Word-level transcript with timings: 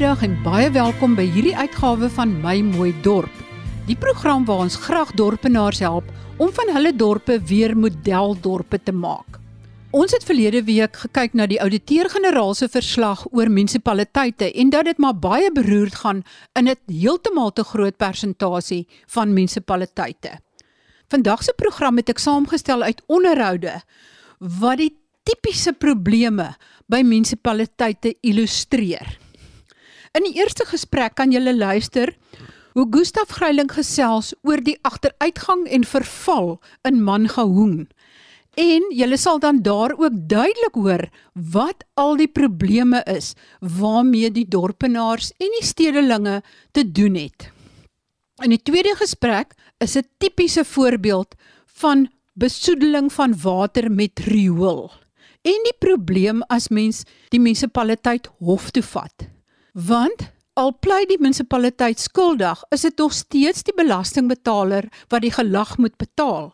Goeiemiddag 0.00 0.28
en 0.30 0.36
baie 0.40 0.68
welkom 0.72 1.12
by 1.12 1.26
hierdie 1.28 1.52
uitgawe 1.52 2.08
van 2.14 2.30
My 2.40 2.54
Mooi 2.64 2.94
Dorp. 3.04 3.34
Die 3.84 3.98
program 4.00 4.46
waar 4.48 4.62
ons 4.64 4.78
graag 4.80 5.10
dorpenaars 5.12 5.82
help 5.84 6.08
om 6.40 6.48
van 6.56 6.72
hulle 6.72 6.94
dorpe 6.96 7.36
weer 7.50 7.74
modeldorpe 7.76 8.80
te 8.80 8.94
maak. 8.96 9.36
Ons 9.92 10.16
het 10.16 10.24
verlede 10.24 10.64
week 10.64 10.96
gekyk 11.02 11.36
na 11.36 11.44
die 11.52 11.60
ouditeur-generaal 11.60 12.56
se 12.56 12.70
verslag 12.72 13.26
oor 13.28 13.52
munisipaliteite 13.52 14.48
en 14.64 14.72
dat 14.72 14.88
dit 14.88 15.04
maar 15.04 15.20
baie 15.20 15.52
beroerd 15.52 16.00
gaan 16.00 16.24
in 16.56 16.72
'n 16.72 16.80
heeltemal 16.88 17.52
te 17.52 17.64
groot 17.64 17.96
persentasie 17.96 18.88
van 19.06 19.36
munisipaliteite. 19.36 20.40
Vandag 21.12 21.44
se 21.44 21.52
program 21.52 21.96
het 21.96 22.08
ek 22.08 22.18
saamgestel 22.18 22.82
uit 22.82 23.02
onderhoude 23.06 23.82
wat 24.38 24.78
die 24.78 24.96
tipiese 25.24 25.72
probleme 25.72 26.56
by 26.88 27.02
munisipaliteite 27.02 28.16
illustreer. 28.22 29.19
In 30.10 30.24
die 30.26 30.40
eerste 30.40 30.64
gesprek 30.66 31.14
kan 31.20 31.30
julle 31.30 31.52
luister 31.54 32.10
hoe 32.74 32.86
Gustaf 32.90 33.30
Greiling 33.36 33.68
gesels 33.70 34.32
oor 34.42 34.58
die 34.58 34.74
agteruitgang 34.82 35.68
en 35.70 35.86
verval 35.86 36.56
in 36.88 36.98
Mangaung. 37.06 37.84
En 38.58 38.88
julle 38.90 39.18
sal 39.22 39.38
dan 39.38 39.62
daar 39.62 39.94
ook 39.94 40.18
duidelik 40.32 40.74
hoor 40.74 41.06
wat 41.54 41.86
al 41.94 42.18
die 42.18 42.26
probleme 42.26 43.04
is 43.06 43.36
waarmee 43.62 44.34
die 44.34 44.48
dorpenaars 44.50 45.30
en 45.38 45.54
die 45.60 45.66
stedelinge 45.66 46.40
te 46.74 46.82
doen 46.82 47.14
het. 47.14 47.52
In 48.42 48.50
die 48.50 48.62
tweede 48.66 48.98
gesprek 48.98 49.54
is 49.78 49.94
'n 49.94 50.10
tipiese 50.18 50.64
voorbeeld 50.64 51.38
van 51.66 52.08
besoedeling 52.34 53.12
van 53.12 53.40
water 53.42 53.90
met 53.90 54.18
riool. 54.26 54.90
En 55.42 55.60
die 55.62 55.78
probleem 55.78 56.42
as 56.42 56.68
mens 56.68 57.04
die 57.28 57.40
munisipaliteit 57.40 58.26
hof 58.38 58.70
toe 58.70 58.82
vat. 58.82 59.30
Want 59.86 60.26
al 60.60 60.74
pleit 60.78 61.08
die 61.08 61.20
munisipaliteit 61.20 62.00
skuldig, 62.00 62.62
is 62.74 62.84
dit 62.84 62.98
nog 62.98 63.14
steeds 63.16 63.62
die 63.64 63.74
belastingbetaler 63.76 64.88
wat 65.08 65.24
die 65.24 65.32
gelag 65.32 65.76
moet 65.78 65.96
betaal. 65.96 66.52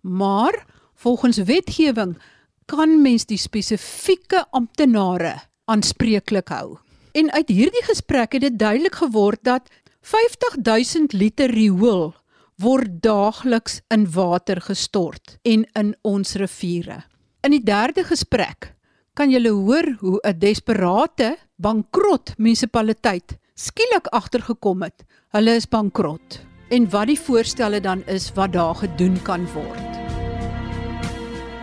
Maar 0.00 0.64
volgens 0.94 1.36
wetgewing 1.36 2.16
kan 2.64 3.02
mens 3.02 3.26
die 3.26 3.38
spesifieke 3.38 4.46
amptenare 4.50 5.34
aanspreeklik 5.64 6.48
hou. 6.48 6.78
En 7.12 7.32
uit 7.32 7.48
hierdie 7.48 7.84
gesprek 7.84 8.32
het 8.32 8.46
dit 8.46 8.58
duidelik 8.58 8.94
geword 9.02 9.42
dat 9.42 9.68
50000 10.00 11.12
liter 11.12 11.50
riool 11.50 12.14
word 12.62 13.02
daagliks 13.02 13.80
in 13.92 14.06
water 14.12 14.60
gestort 14.60 15.36
en 15.42 15.66
in 15.72 15.92
ons 16.02 16.34
riviere. 16.40 17.02
In 17.42 17.52
die 17.52 17.62
derde 17.62 18.04
gesprek 18.04 18.75
kan 19.16 19.32
jy 19.32 19.40
hoor 19.48 19.86
hoe 20.00 20.20
'n 20.20 20.38
desperate 20.38 21.38
bankrot 21.56 22.34
munisipaliteit 22.36 23.38
skielik 23.54 24.06
agtergekom 24.12 24.82
het. 24.82 25.04
Hulle 25.32 25.56
is 25.56 25.68
bankrot 25.68 26.44
en 26.70 26.90
wat 26.90 27.06
die 27.06 27.20
voorstelle 27.20 27.80
dan 27.80 28.02
is 28.06 28.32
wat 28.34 28.52
daar 28.52 28.74
gedoen 28.74 29.16
kan 29.22 29.46
word. 29.54 30.05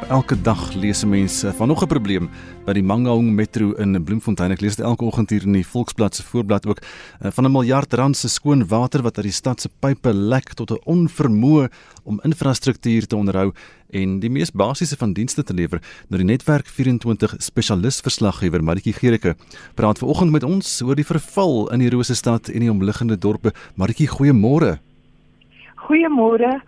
Elke 0.09 0.35
dag 0.41 0.73
lees 0.73 1.05
mense 1.05 1.53
van 1.53 1.67
nog 1.67 1.83
'n 1.83 1.87
probleem 1.87 2.29
by 2.65 2.73
die 2.73 2.83
Mangaung 2.83 3.33
Metro 3.35 3.71
in 3.71 4.03
Bloemfontein. 4.03 4.51
Ek 4.51 4.61
lees 4.61 4.75
dit 4.75 4.85
elke 4.85 5.05
oggend 5.05 5.29
hier 5.29 5.43
in 5.43 5.53
die 5.53 5.67
Volksblad 5.67 6.15
se 6.15 6.23
voorblad 6.23 6.65
ook 6.67 6.79
eh, 6.79 7.31
van 7.31 7.45
'n 7.45 7.51
miljard 7.51 7.93
rand 7.93 8.17
se 8.17 8.27
skoon 8.29 8.67
water 8.67 9.01
wat 9.01 9.17
uit 9.17 9.25
die 9.25 9.31
stad 9.31 9.61
se 9.61 9.69
pipe 9.79 10.13
lek 10.13 10.53
tot 10.53 10.71
'n 10.71 10.81
onvermoë 10.85 11.69
om 12.03 12.19
infrastruktuur 12.23 13.07
te 13.07 13.15
onderhou 13.15 13.53
en 13.89 14.19
die 14.19 14.29
mees 14.29 14.51
basiese 14.51 14.97
van 14.97 15.13
dienste 15.13 15.43
te 15.43 15.53
lewer. 15.53 15.81
Nou 16.09 16.17
die 16.21 16.31
netwerk 16.31 16.67
24 16.67 17.35
spesialis 17.37 18.01
verslaggewer 18.01 18.63
Maritjie 18.63 18.93
Gericke 18.93 19.35
praat 19.75 19.99
vanoggend 19.99 20.31
met 20.31 20.43
ons 20.43 20.81
oor 20.81 20.95
die 20.95 21.05
verval 21.05 21.71
in 21.71 21.79
die 21.79 21.89
Rosestad 21.89 22.49
en 22.49 22.59
die 22.59 22.71
omliggende 22.71 23.17
dorpe. 23.17 23.53
Maritjie, 23.75 24.07
goeiemôre. 24.07 24.79
Goeiemôre. 25.75 26.61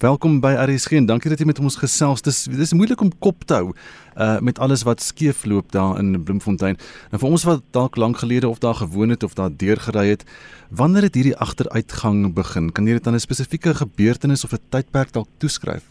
Welkom 0.00 0.38
by 0.40 0.54
RSG 0.56 0.94
en 0.96 1.04
dankie 1.04 1.28
dat 1.28 1.42
jy 1.42 1.44
met 1.44 1.58
ons 1.60 1.74
gesels. 1.76 2.22
Dis 2.24 2.46
dis 2.48 2.70
moeilik 2.72 3.02
om 3.04 3.10
kop 3.20 3.42
te 3.44 3.58
hou 3.58 3.72
uh 4.16 4.38
met 4.40 4.56
alles 4.64 4.80
wat 4.88 5.02
skeefloop 5.04 5.74
daar 5.74 5.98
in 6.00 6.14
Bloemfontein. 6.24 6.78
En 7.12 7.20
vir 7.20 7.28
ons 7.28 7.44
wat 7.44 7.66
dalk 7.76 7.98
lank 8.00 8.22
gelede 8.22 8.48
of 8.48 8.62
daar 8.64 8.78
gewoon 8.78 9.12
het 9.12 9.26
of 9.28 9.34
daar 9.36 9.52
deurgery 9.52 10.06
het, 10.08 10.24
wanneer 10.70 11.04
het 11.10 11.18
hierdie 11.20 11.36
agteruitgang 11.36 12.32
begin? 12.32 12.72
Kan 12.72 12.88
jy 12.88 12.96
dit 12.96 13.06
aan 13.06 13.14
'n 13.14 13.26
spesifieke 13.26 13.74
gebeurtenis 13.74 14.44
of 14.44 14.56
'n 14.56 14.64
tydperk 14.70 15.12
dalk 15.12 15.28
toeskryf? 15.36 15.84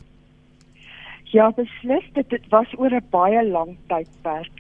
Ja, 1.24 1.52
beslis, 1.52 2.10
dit, 2.14 2.30
dit 2.30 2.50
was 2.50 2.68
oor 2.78 2.90
'n 2.90 3.06
baie 3.10 3.46
lang 3.46 3.78
tydperk. 3.88 4.52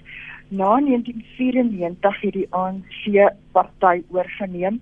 Na 0.49 0.77
1994 0.77 2.21
het 2.21 2.33
die 2.33 2.47
ANC 2.49 3.33
party 3.51 4.03
oorgeneem 4.09 4.81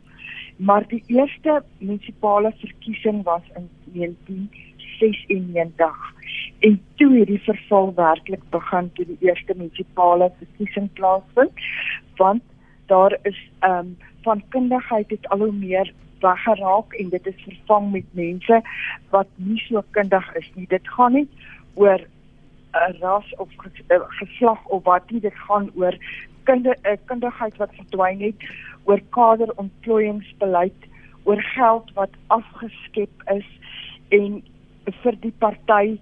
maar 0.57 0.88
die 0.88 1.03
eerste 1.07 1.63
munisipale 1.78 2.53
verkiesing 2.57 3.23
was 3.23 3.41
in 3.56 3.69
1996 3.94 6.13
en 6.59 6.81
toe 6.95 7.19
het 7.19 7.28
die 7.28 7.41
verval 7.41 7.94
werklik 7.95 8.50
begin 8.50 8.91
toe 8.94 9.06
die 9.06 9.18
eerste 9.19 9.53
munisipale 9.56 10.31
verkiesing 10.38 10.94
plaasvind 10.94 11.51
want 12.16 12.41
daar 12.85 13.18
is 13.22 13.50
ehm 13.59 13.79
um, 13.79 13.97
van 14.28 14.44
kundigheid 14.50 15.09
het 15.09 15.29
al 15.29 15.38
hoe 15.38 15.51
meer 15.51 15.94
weggeraak 16.19 16.94
en 16.94 17.09
dit 17.09 17.28
is 17.28 17.44
vervang 17.44 17.91
met 17.91 18.06
mense 18.12 18.62
wat 19.09 19.28
nie 19.35 19.59
so 19.68 19.84
kundig 19.91 20.35
is 20.35 20.51
nie. 20.56 20.68
Dit 20.68 20.89
gaan 20.89 21.13
nie 21.13 21.28
oor 21.74 22.00
'n 22.74 22.95
ras 23.01 23.35
of 23.35 23.50
geslag 24.19 24.66
of 24.66 24.84
wat 24.84 25.12
nie. 25.12 25.22
Dit 25.22 25.38
gaan 25.47 25.72
oor 25.75 25.95
kunde, 26.44 26.75
kundigheid 27.06 27.57
wat 27.57 27.75
verdwyn 27.75 28.22
het 28.22 28.41
oor 28.88 29.02
kaderontplooiingsbeleid, 29.16 30.88
oor 31.28 31.42
geld 31.53 31.92
wat 32.00 32.14
afgeskep 32.34 33.28
is 33.34 33.50
en 34.16 34.40
vir 35.03 35.20
die 35.24 35.34
party 35.44 35.98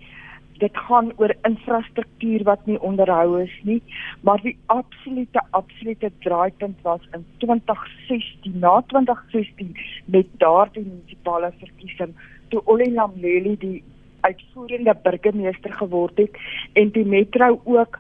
dit 0.62 0.78
gaan 0.88 1.10
oor 1.20 1.34
infrastruktuur 1.48 2.46
wat 2.48 2.62
nie 2.70 2.78
onderhou 2.90 3.42
is 3.42 3.56
nie, 3.68 3.82
maar 4.24 4.40
die 4.44 4.56
absolute 4.72 5.42
absolute 5.58 6.12
draaipunt 6.24 6.78
was 6.88 7.04
in 7.18 7.26
2016, 7.44 8.56
na 8.64 8.78
2016 8.94 9.76
met 10.06 10.30
daardie 10.44 10.86
munisipale 10.86 11.52
verkiesing 11.60 12.16
toe 12.54 12.62
Olilam 12.72 13.18
Leli 13.20 13.58
die 13.60 13.84
uitvoerende 14.26 14.96
burgemeester 15.04 15.74
geword 15.82 16.18
het 16.18 16.40
en 16.74 16.94
die 16.96 17.06
metro 17.06 17.60
ook 17.64 18.00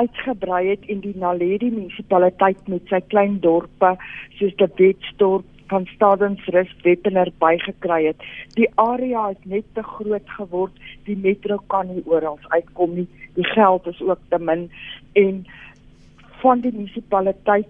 uitgebrei 0.00 0.62
het 0.68 0.86
en 0.92 1.02
die 1.04 1.16
Naledi 1.16 1.70
munisipaliteit 1.72 2.68
met 2.68 2.88
sy 2.92 3.00
klein 3.12 3.38
dorpe 3.44 3.94
soos 4.38 4.56
die 4.60 4.68
Wetstorp 4.80 5.46
van 5.70 5.86
Stadensrus 5.94 6.70
Wettener 6.82 7.30
bygekry 7.42 8.04
het. 8.06 8.26
Die 8.54 8.68
area 8.80 9.28
het 9.28 9.44
net 9.44 9.66
te 9.74 9.82
groot 9.82 10.28
geword. 10.38 10.74
Die 11.08 11.16
metro 11.16 11.58
kan 11.72 11.90
nie 11.90 12.04
oral 12.06 12.38
uitkom 12.48 12.94
nie. 12.94 13.08
Die 13.34 13.46
geld 13.54 13.86
is 13.90 14.00
ook 14.02 14.20
te 14.30 14.38
min 14.38 14.68
en 15.18 15.42
van 16.42 16.62
die 16.62 16.72
munisipaliteit 16.72 17.68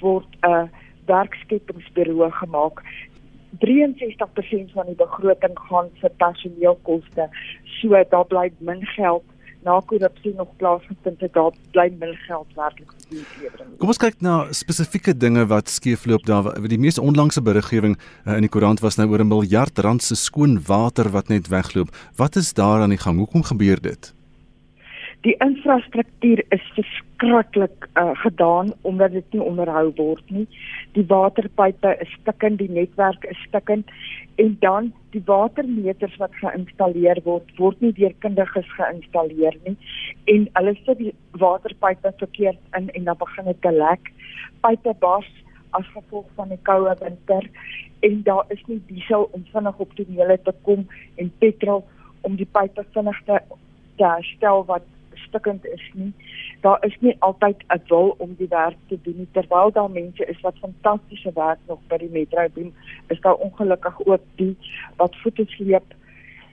word 0.00 0.28
'n 0.46 0.70
werkskepingsbureau 1.06 2.30
gemaak. 2.30 2.82
63% 3.58 4.72
van 4.72 4.86
die 4.86 4.98
begroting 4.98 5.58
gaan 5.68 5.88
vir 6.00 6.10
personeelkoste. 6.16 7.28
So 7.64 8.04
daar 8.10 8.26
bly 8.26 8.50
min 8.58 8.86
geld 8.86 9.24
na 9.64 9.80
korrupsie 9.86 10.34
nog 10.36 10.48
plaasgevind 10.56 11.20
het, 11.20 11.32
daar 11.32 11.52
bly 11.72 11.88
minder 11.90 12.16
geld 12.26 12.46
werklik 12.56 12.90
vir 12.92 13.06
die 13.10 13.24
lewering. 13.40 13.70
Kom 13.80 13.92
ons 13.92 14.00
kyk 14.02 14.20
na 14.24 14.36
spesifieke 14.56 15.16
dinge 15.16 15.46
wat 15.50 15.72
skeefloop 15.72 16.26
daar. 16.28 16.52
Die 16.68 16.80
mees 16.80 17.00
onlangse 17.00 17.42
beriggewing 17.44 17.96
uh, 17.96 18.36
in 18.36 18.46
die 18.46 18.52
koerant 18.52 18.84
was 18.84 18.98
nou 19.00 19.08
oor 19.12 19.24
'n 19.24 19.32
miljard 19.32 19.78
rand 19.78 20.02
se 20.02 20.14
skoon 20.14 20.60
water 20.66 21.10
wat 21.10 21.28
net 21.28 21.48
wegloop. 21.48 21.88
Wat 22.16 22.36
is 22.36 22.52
daar 22.52 22.82
aan 22.82 22.94
die 22.94 23.00
gang? 23.00 23.18
Hoekom 23.18 23.42
gebeur 23.42 23.80
dit? 23.80 24.14
Die 25.24 25.34
infrastruktuur 25.40 26.42
is 26.52 26.64
verskriklik 26.76 27.88
uh, 27.96 28.10
gedaan 28.20 28.72
omdat 28.82 29.12
dit 29.12 29.32
nie 29.32 29.42
onderhou 29.42 29.86
word 29.96 30.30
nie. 30.30 30.44
Die 30.92 31.06
waterpype 31.08 31.94
is 32.04 32.12
stikkend, 32.20 32.58
die 32.60 32.70
netwerk 32.70 33.24
is 33.24 33.40
stikkend 33.48 33.88
en 34.36 34.56
dan 34.60 34.92
die 35.14 35.22
watermeters 35.24 36.16
wat 36.18 36.34
geïnstalleer 36.40 37.20
word 37.24 37.50
word 37.58 37.80
nie 37.84 37.92
deur 37.96 38.14
kundiges 38.24 38.68
geïnstalleer 38.76 39.56
nie 39.66 39.76
en 40.32 40.46
hulle 40.58 40.74
sit 40.80 41.00
die 41.00 41.14
waterpype 41.42 42.12
verkeerd 42.22 42.78
in 42.78 42.90
en 42.98 43.10
dan 43.10 43.20
begin 43.20 43.50
dit 43.50 43.60
te 43.66 43.72
lek 43.76 44.10
pype 44.66 44.94
bars 45.04 45.30
as 45.78 45.86
gevolg 45.94 46.26
van 46.38 46.50
die 46.50 46.60
koue 46.70 46.96
winter 47.02 47.46
en 48.08 48.22
daar 48.26 48.50
is 48.56 48.64
nie 48.70 48.80
diesel 48.90 49.28
om 49.32 49.46
vinnig 49.52 49.84
op 49.86 49.94
meule 50.08 50.38
te 50.48 50.54
kom 50.68 50.86
en 51.22 51.32
petrol 51.38 51.84
om 52.26 52.36
die 52.40 52.50
pype 52.58 52.86
vinnig 52.96 53.22
te 53.30 53.38
te 53.98 54.06
herstel 54.10 54.64
wat 54.66 54.90
stikkend 55.34 55.66
is 55.66 55.90
nie. 55.94 56.12
Daar 56.62 56.78
is 56.86 56.96
nie 57.00 57.16
altyd 57.18 57.64
'n 57.68 57.82
wil 57.88 58.14
om 58.18 58.34
die 58.38 58.48
werk 58.48 58.78
te 58.88 58.98
doen 59.02 59.28
terwyl 59.32 59.70
daar 59.72 59.90
mense 59.90 60.24
is 60.26 60.40
wat 60.40 60.58
fantastiese 60.58 61.32
werk 61.34 61.58
nog 61.66 61.78
by 61.88 61.98
die 61.98 62.10
metro 62.10 62.46
doen. 62.54 62.74
Is 63.08 63.20
daar 63.20 63.34
ongelukkig 63.34 64.06
ook 64.06 64.22
die 64.36 64.56
wat 64.96 65.16
voete 65.16 65.44
sleep 65.46 65.94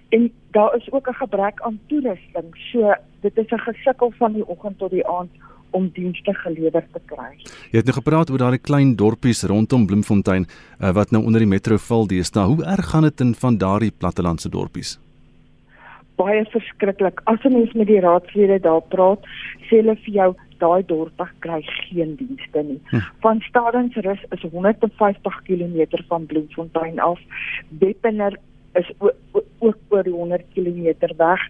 en 0.10 0.32
daar 0.52 0.76
is 0.76 0.92
ook 0.92 1.08
'n 1.08 1.14
gebrek 1.14 1.62
aan 1.62 1.80
toerusting. 1.88 2.50
So 2.72 2.94
dit 3.22 3.38
is 3.38 3.52
'n 3.52 3.60
gesukkel 3.60 4.12
van 4.18 4.34
die 4.34 4.48
oggend 4.48 4.78
tot 4.78 4.92
die 4.92 5.08
aand 5.08 5.32
om 5.70 5.90
dienste 5.94 6.34
gelewer 6.34 6.86
te 6.92 7.00
kry. 7.06 7.38
Jy 7.72 7.78
het 7.78 7.86
nou 7.86 7.96
gepraat 7.96 8.30
oor 8.30 8.38
daai 8.38 8.58
klein 8.58 8.96
dorpies 8.96 9.44
rondom 9.44 9.86
Bloemfontein 9.86 10.46
uh, 10.80 10.92
wat 10.92 11.12
nou 11.12 11.24
onder 11.24 11.40
die 11.40 11.50
metro 11.50 11.78
val 11.78 12.08
deesdae. 12.08 12.46
Hoe 12.46 12.64
erg 12.64 12.90
gaan 12.90 13.02
dit 13.02 13.20
in 13.20 13.36
van 13.36 13.58
daardie 13.58 13.92
plattelandse 13.92 14.50
dorpies? 14.50 15.00
Baie 16.22 16.46
verskriklik. 16.54 17.22
As 17.26 17.44
'n 17.44 17.54
mens 17.54 17.74
met 17.74 17.88
die 17.88 18.00
raadslede 18.00 18.60
daar 18.60 18.86
praat, 18.94 19.26
sê 19.68 19.82
hulle 19.82 19.96
vir 20.06 20.14
jou 20.14 20.32
daai 20.64 20.84
dorpe 20.86 21.26
kry 21.40 21.62
geen 21.66 22.16
dienste 22.16 22.64
nie. 22.64 22.80
Hm. 22.92 23.00
Van 23.26 23.40
Stadensrus 23.50 24.24
is 24.36 24.42
150 24.42 25.42
km 25.48 26.04
van 26.08 26.26
Bloemfontein 26.26 27.00
af. 27.00 27.20
Weppener 27.80 28.38
is 28.74 28.92
ook 29.60 29.78
oor 29.90 30.08
100 30.08 30.44
km 30.54 31.16
weg. 31.18 31.42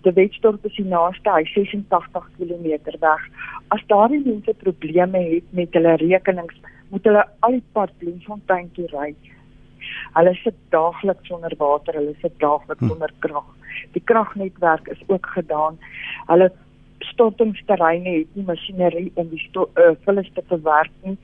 De 0.00 0.12
Wetstorp 0.12 0.64
is 0.64 0.76
die 0.76 0.84
naaste, 0.84 1.30
hy 1.30 1.44
86 1.44 2.28
km 2.38 2.98
weg. 3.00 3.26
As 3.68 3.82
daardie 3.86 4.22
mense 4.24 4.54
probleme 4.62 5.18
het 5.18 5.44
met 5.50 5.74
hulle 5.76 5.96
rekenings, 6.00 6.56
moet 6.88 7.04
hulle 7.04 7.26
al 7.40 7.58
die 7.58 7.66
pad 7.72 7.92
Bloemfontein 7.98 8.70
toe 8.76 8.88
ry. 8.94 9.14
Hulle 10.14 10.34
sit 10.42 10.56
daagliks 10.74 11.28
sonder 11.28 11.54
water, 11.58 11.94
hulle 11.94 12.14
sit 12.20 12.36
daagliks 12.38 12.80
hm. 12.80 12.88
sonder 12.88 13.12
krag. 13.18 13.46
Die 13.94 14.02
kragnetwerk 14.04 14.88
is 14.88 15.02
ook 15.06 15.26
gedaan. 15.36 15.78
Hulle 16.26 16.50
stortingsterreine 17.12 18.18
het 18.18 18.34
nie 18.36 18.44
masjinerie 18.44 19.10
om 19.14 19.28
die 19.28 19.42
uh, 19.56 19.94
vullis 20.04 20.30
te 20.34 20.44
verwerk 20.48 20.92
nie. 21.02 21.16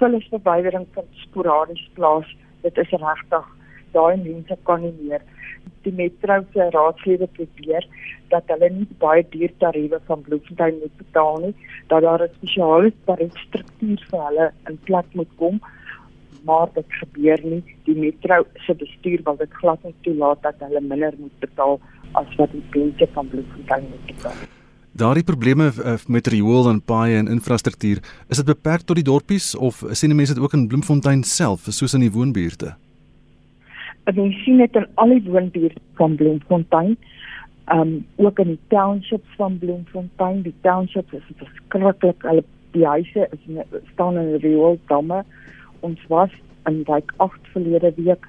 Vullisverwydering 0.00 0.86
vind 0.94 1.22
sporadies 1.22 1.84
plaas. 1.94 2.28
Dit 2.62 2.78
is 2.78 2.90
regtig 2.90 3.46
daai 3.96 4.16
mense 4.20 4.56
kan 4.68 4.82
nie 4.84 4.92
meer 5.00 5.22
die 5.86 5.94
metro 6.00 6.40
se 6.52 6.66
raadslede 6.74 7.28
probeer 7.38 7.86
dat 8.32 8.50
hulle 8.52 8.70
nie 8.74 8.86
baie 9.02 9.22
duur 9.32 9.52
tariewe 9.62 10.00
van 10.08 10.24
Bloemfontein 10.26 10.80
moet 10.82 10.96
betaal 11.02 11.38
nie, 11.44 11.54
dat 11.92 12.02
daar 12.02 12.22
'n 12.26 12.34
spesiale 12.38 12.92
tariefstruktuur 13.10 14.00
vir 14.10 14.24
hulle 14.28 14.46
in 14.68 14.78
plek 14.88 15.08
moet 15.18 15.32
kom. 15.42 15.60
Maar 16.46 16.68
dit 16.74 16.98
gebeur 17.00 17.40
nie. 17.42 17.62
Die 17.88 17.96
metro 17.98 18.44
se 18.66 18.74
bestuur 18.74 19.22
wil 19.24 19.38
dit 19.40 19.52
glad 19.60 19.82
nie 19.84 19.94
toelaat 20.06 20.42
dat 20.46 20.62
hulle 20.66 20.80
minder 20.80 21.14
moet 21.18 21.38
betaal 21.42 21.80
as 22.12 22.36
wat 22.38 22.52
die 22.54 22.62
mense 22.74 23.08
van 23.14 23.28
Bloemfontein 23.28 23.88
moet 23.90 24.06
betaal. 24.12 24.46
Daardie 24.96 25.24
probleme 25.28 25.66
eh, 25.84 25.98
met 26.08 26.26
riool 26.32 26.70
en 26.70 26.80
paaie 26.80 27.18
en 27.18 27.28
infrastruktuur, 27.28 27.98
is 28.32 28.40
dit 28.40 28.48
beperk 28.48 28.86
tot 28.88 28.96
die 28.96 29.04
dorpies 29.04 29.50
of 29.56 29.82
sien 29.92 30.14
mense 30.16 30.34
dit 30.34 30.42
ook 30.42 30.54
in 30.56 30.68
Bloemfontein 30.70 31.22
self, 31.22 31.66
soos 31.68 31.94
in 31.98 32.06
die 32.06 32.12
woonbuurte? 32.12 32.72
Ons 34.06 34.38
sien 34.44 34.62
dit 34.62 34.78
in 34.78 34.86
al 35.02 35.12
die 35.12 35.24
woonbuurte 35.26 35.82
van 36.00 36.16
Bloemfontein. 36.16 36.96
Um 37.74 38.06
ook 38.22 38.38
in 38.38 38.54
die 38.54 38.60
townships 38.72 39.36
van 39.36 39.58
Bloemfontein, 39.58 40.44
die 40.46 40.54
townships 40.62 41.12
is 41.12 41.28
verskriklik. 41.42 42.22
Hulle 42.22 42.44
die 42.76 42.86
huise 42.86 43.28
is 43.34 43.82
staan 43.92 44.16
in 44.20 44.36
riool 44.44 44.78
damme. 44.88 45.24
Ons 45.86 46.02
was 46.10 46.32
in 46.66 46.82
like 46.88 47.14
8 47.22 47.52
verlede 47.54 47.92
week 47.96 48.26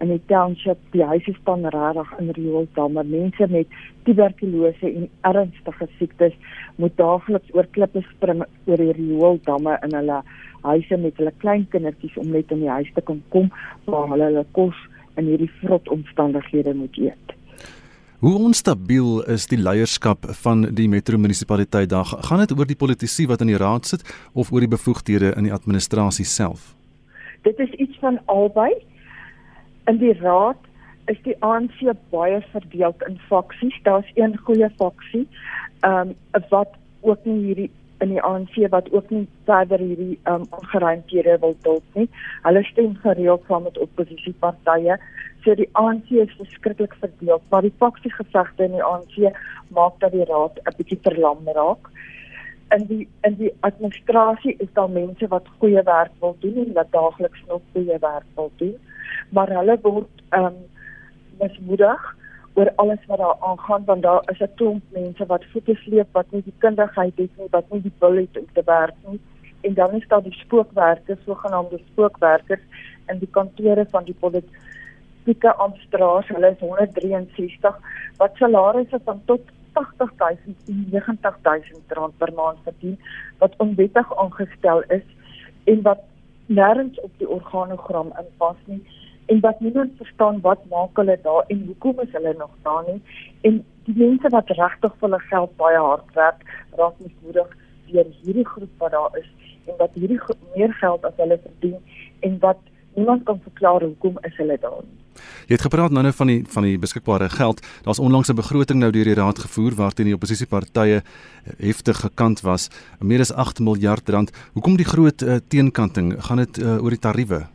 in 0.00 0.08
die 0.08 0.20
township 0.32 0.80
die 0.94 1.04
huise 1.04 1.34
staan 1.40 1.66
regtig 1.74 2.12
in 2.18 2.30
riool 2.36 2.68
damme. 2.76 3.04
Mense 3.04 3.48
met 3.52 3.80
tuberkulose 4.08 4.88
en 4.88 5.08
ernstige 5.28 5.88
siektes 5.98 6.36
moet 6.80 6.96
daagliks 6.96 7.52
oor 7.56 7.68
klippe 7.76 8.04
spring 8.12 8.44
oor 8.44 8.84
die 8.84 8.94
riool 8.96 9.40
damme 9.48 9.76
in 9.84 9.96
hulle 9.96 10.22
huise 10.64 11.00
met 11.00 11.20
hulle 11.20 11.32
klein 11.42 11.66
kindertjies 11.72 12.16
om 12.20 12.32
net 12.32 12.52
in 12.52 12.64
die 12.64 12.72
huis 12.72 12.88
te 12.96 13.04
kan 13.04 13.20
kom 13.34 13.52
waar 13.88 14.08
hulle 14.12 14.32
hulle 14.32 14.46
kos 14.56 14.80
in 15.20 15.28
hierdie 15.28 15.52
vrot 15.60 15.88
omstandighede 15.92 16.74
moet 16.76 16.96
eet. 17.00 17.36
Hoe 18.20 18.34
onstabiel 18.36 19.22
is 19.32 19.46
die 19.48 19.56
leierskap 19.56 20.26
van 20.42 20.66
die 20.76 20.88
metro 20.92 21.16
munisipaliteit 21.16 21.88
daar? 21.88 22.04
Gaan 22.28 22.44
dit 22.44 22.52
oor 22.52 22.68
die 22.68 22.76
politici 22.76 23.24
wat 23.28 23.40
in 23.40 23.52
die 23.52 23.60
raad 23.60 23.88
sit 23.88 24.04
of 24.32 24.52
oor 24.52 24.60
die 24.60 24.74
bevoegdhede 24.76 25.32
in 25.40 25.48
die 25.48 25.56
administrasie 25.56 26.28
self? 26.28 26.74
Dit 27.42 27.58
is 27.58 27.70
iets 27.70 27.98
van 27.98 28.20
albei. 28.24 28.72
In 29.86 29.96
die 29.96 30.14
raad 30.18 30.56
is 31.04 31.18
die 31.22 31.36
ANC 31.42 31.80
baie 32.10 32.40
verdeel 32.52 32.94
in 33.06 33.18
faksies. 33.28 33.78
Daar's 33.82 34.10
een 34.14 34.36
goeie 34.38 34.70
faksie, 34.76 35.26
ehm 35.80 36.14
um, 36.32 36.44
wat 36.48 36.76
ook 37.00 37.24
nie 37.24 37.44
hierdie 37.44 37.70
in 38.00 38.08
die 38.14 38.22
ANC 38.22 38.56
wat 38.72 38.88
ook 38.92 39.10
nie 39.10 39.26
verder 39.44 39.78
hierdie 39.78 40.18
um, 40.24 40.46
ongeruimdhede 40.56 41.36
wil 41.40 41.56
duld 41.62 41.96
nie. 41.98 42.08
Hulle 42.42 42.62
stem 42.64 42.94
gereeld 43.02 43.44
saam 43.48 43.66
met 43.68 43.78
oppositiepartye. 43.78 44.96
So 45.44 45.56
die 45.56 45.68
ANC 45.80 46.12
is 46.22 46.32
verskriklik 46.36 46.94
verdeel, 47.00 47.42
maar 47.48 47.64
die 47.64 47.74
faksiegevegte 47.82 48.68
in 48.68 48.76
die 48.78 48.84
ANC 48.84 49.18
maak 49.76 50.00
dat 50.00 50.12
die 50.16 50.24
raad 50.28 50.60
'n 50.64 50.76
bietjie 50.76 51.00
verlam 51.02 51.48
raak. 51.54 51.90
In 52.76 52.86
die 52.86 53.08
in 53.26 53.34
die 53.34 53.52
administrasie 53.60 54.54
is 54.58 54.72
daar 54.72 54.90
mense 54.90 55.28
wat 55.28 55.46
goeie 55.58 55.82
werk 55.82 56.12
wil 56.20 56.36
doen 56.38 56.56
en 56.64 56.72
wat 56.72 56.92
daagliks 56.92 57.42
nog 57.48 57.62
goeie 57.72 57.98
werk 57.98 58.26
wil 58.34 58.50
doen, 58.56 58.76
maar 59.30 59.50
hulle 59.58 59.78
word 59.82 60.24
ehm 60.28 60.44
um, 60.44 60.58
mismoedig 61.40 62.16
oor 62.54 62.72
alles 62.76 63.06
wat 63.06 63.18
daar 63.18 63.36
aangaan 63.40 63.84
want 63.84 64.02
daar 64.02 64.22
is 64.32 64.40
'n 64.40 64.54
klomp 64.54 64.82
mense 64.88 65.26
wat 65.26 65.44
voete 65.52 65.74
sleep 65.74 66.08
wat 66.12 66.30
nie 66.30 66.42
die 66.42 66.58
kundigheid 66.58 67.16
het 67.16 67.36
nie 67.38 67.50
wat 67.50 67.70
nie 67.70 67.82
die 67.82 67.92
wil 67.98 68.16
het 68.16 68.38
om 68.38 68.46
te 68.52 68.62
werk 68.64 68.94
nie. 69.06 69.20
En 69.60 69.74
dan 69.74 69.92
is 69.92 70.08
daar 70.08 70.22
die 70.22 70.40
spookwerkers 70.42 71.24
sogenaamde 71.24 71.78
spookwerkers 71.90 72.60
in 73.06 73.18
die 73.18 73.30
kantore 73.30 73.86
van 73.90 74.04
die 74.04 74.16
politieke 74.20 75.52
amptenaars 75.54 76.28
hulle 76.28 76.50
is 76.50 76.58
163 76.58 77.76
wat 78.16 78.36
salarisse 78.36 79.00
van 79.04 79.22
tot 79.24 79.40
80000 79.72 80.68
en 80.68 80.86
90000 80.90 81.92
rand 81.98 82.16
per 82.18 82.32
maand 82.34 82.58
verdien 82.64 82.98
wat 83.38 83.56
onwettig 83.56 84.16
aangestel 84.16 84.82
is 84.88 85.06
en 85.64 85.82
wat 85.82 86.02
nêrens 86.46 87.00
op 87.00 87.12
die 87.18 87.28
organogram 87.28 88.12
inpas 88.22 88.56
nie 88.64 88.82
en 89.26 89.40
wat 89.40 89.60
niemand 89.60 89.92
verstaan 89.96 90.40
wat 90.46 90.64
maak 90.70 90.96
hulle 90.98 91.18
daar 91.22 91.44
en 91.46 91.66
hoekom 91.66 92.00
is 92.00 92.12
hulle 92.12 92.34
nog 92.38 92.54
daar 92.62 92.84
nie. 92.86 93.02
En 93.40 93.64
die 93.84 93.94
mense 93.96 94.28
wat 94.34 94.50
regtig 94.58 94.96
vir 94.98 95.08
hulle 95.08 95.20
geld 95.26 95.52
baie 95.60 95.82
hard 95.88 96.14
werk 96.14 96.42
raak 96.80 96.96
mismoedig 97.04 97.52
deur 97.90 98.10
hierdie 98.22 98.46
groep 98.46 98.82
wat 98.82 98.96
daar 98.96 99.18
is 99.22 99.28
en 99.66 99.78
wat 99.78 99.94
hierdie 99.94 100.20
meer 100.56 100.74
geld 100.82 101.04
as 101.04 101.22
hulle 101.22 101.38
verdien 101.44 101.78
en 102.26 102.38
wat 102.46 102.66
niemand 102.94 103.24
kan 103.30 103.40
verklaar 103.46 103.86
hoekom 103.86 104.18
is 104.30 104.36
hulle 104.42 104.58
daar 104.66 104.82
nie 104.82 104.99
Jy 105.48 105.56
het 105.56 105.66
gepraat 105.66 105.90
nou-nou 105.90 106.12
van 106.14 106.26
die 106.26 106.44
van 106.48 106.62
die 106.62 106.78
beskikbare 106.78 107.28
geld. 107.28 107.60
Daar's 107.84 107.98
onlangs 107.98 108.30
'n 108.30 108.34
begroting 108.34 108.80
nou 108.80 108.90
deur 108.90 109.04
die 109.04 109.14
raad 109.14 109.38
gevoer 109.38 109.74
waarteen 109.74 110.06
die 110.06 110.14
oppositiepartye 110.14 111.02
heftig 111.58 112.00
gekant 112.00 112.40
was, 112.40 112.70
meer 113.00 113.20
as 113.20 113.32
8 113.32 113.58
miljard 113.60 114.08
rand. 114.08 114.30
Hoekom 114.52 114.76
die 114.76 114.84
groot 114.84 115.22
uh, 115.22 115.36
teenkanting? 115.48 116.14
Gaan 116.18 116.36
dit 116.36 116.58
uh, 116.58 116.82
oor 116.82 116.90
die 116.90 116.98
tariewe? 116.98 117.46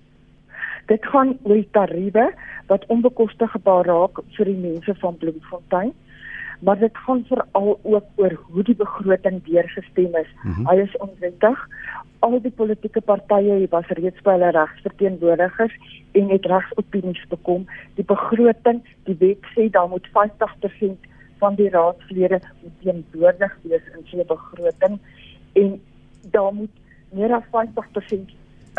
Dit 0.85 1.05
gaan 1.05 1.37
oor 1.43 1.55
die 1.55 1.69
tariewe 1.71 2.33
wat 2.67 2.85
onbekostigbaar 2.87 3.85
raak 3.85 4.19
vir 4.37 4.45
die 4.45 4.57
mense 4.57 4.95
van 4.95 5.17
Bloemfontein. 5.17 5.93
Maar 6.59 6.79
dit 6.79 6.97
gaan 6.97 7.25
veral 7.27 7.79
ook 7.81 8.05
oor 8.15 8.39
hoe 8.51 8.63
die 8.63 8.75
begroting 8.75 9.43
deurgestem 9.43 10.15
is. 10.15 10.31
Mm 10.43 10.53
-hmm. 10.53 10.67
Hy 10.69 10.75
is 10.75 10.97
onwettig. 10.97 11.67
Al 12.19 12.41
die 12.41 12.51
politieke 12.51 13.01
partye 13.01 13.67
was 13.69 13.87
reeds 13.87 14.21
by 14.21 14.31
hulle 14.31 14.51
regsverteenwoordigers 14.51 15.75
en 16.11 16.29
het 16.29 16.45
regsopinies 16.45 17.25
bekom. 17.27 17.65
Die 17.95 18.05
begroting, 18.05 18.81
die 19.03 19.15
wet 19.19 19.43
sê 19.55 19.69
daar 19.69 19.89
moet 19.89 20.07
50% 20.07 21.11
van 21.37 21.55
die 21.55 21.69
raadslede 21.69 22.39
teenwoordig 22.81 23.57
wees 23.61 23.85
in 23.93 24.05
so 24.05 24.17
'n 24.17 24.25
begroting 24.27 24.99
en 25.53 25.81
daar 26.31 26.53
moet 26.53 26.75
meer 27.11 27.33
as 27.33 27.43
50% 27.51 28.31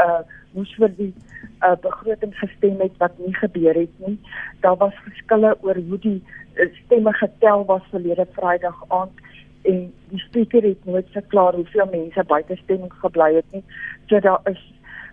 uh 0.03 0.23
moes 0.57 0.73
vir 0.81 0.93
die 0.97 1.13
uh, 1.61 1.75
begroting 1.85 2.33
gestem 2.41 2.81
het 2.81 2.95
wat 3.03 3.19
nie 3.21 3.35
gebeur 3.37 3.77
het 3.77 3.99
nie. 4.07 4.17
Daar 4.65 4.77
was 4.81 4.95
verskille 5.05 5.53
oor 5.61 5.77
hoe 5.89 5.99
die 6.01 6.21
uh, 6.55 6.69
stemme 6.85 7.13
getel 7.13 7.65
was 7.69 7.85
verlede 7.91 8.27
Vrydag 8.39 8.79
aand 8.89 9.25
en 9.69 9.83
die 10.13 10.23
spreker 10.23 10.63
het 10.63 10.85
nooit 10.85 11.09
verklaar 11.13 11.59
hoeveel 11.59 11.89
mense 11.93 12.25
buite 12.25 12.57
stemming 12.63 12.93
gebly 13.03 13.35
het 13.35 13.53
nie. 13.53 13.65
So 14.09 14.21
daar 14.21 14.41
is 14.53 14.63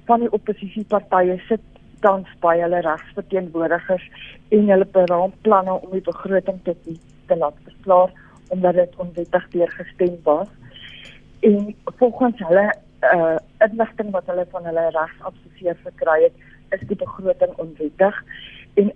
van 0.07 0.23
die 0.23 0.31
oppositiepartye 0.31 1.39
sit 1.47 1.63
tans 2.03 2.29
by 2.43 2.57
hulle 2.59 2.81
regsverteenwoordigers 2.85 4.05
en 4.55 4.69
hulle 4.71 4.87
beraam 4.95 5.33
planne 5.47 5.79
om 5.79 5.91
die 5.95 6.05
begroting 6.05 6.59
te 6.63 6.75
te 7.27 7.37
laat 7.39 7.59
verklaar 7.63 8.11
omdat 8.51 8.75
dit 8.75 8.95
onwettig 9.01 9.45
deurgestem 9.49 10.17
was. 10.23 10.49
En 11.39 11.75
volgens 11.97 12.39
hulle 12.47 12.65
uh 13.11 13.37
inligting 13.63 14.11
wat 14.11 14.27
hulle 14.31 14.45
van 14.51 14.65
hulle 14.65 14.89
regsadviseur 14.95 15.77
gekry 15.83 16.19
het, 16.23 16.35
is 16.75 16.83
die 16.87 16.97
begroting 16.99 17.53
onwettig. 17.61 18.19
En 18.79 18.91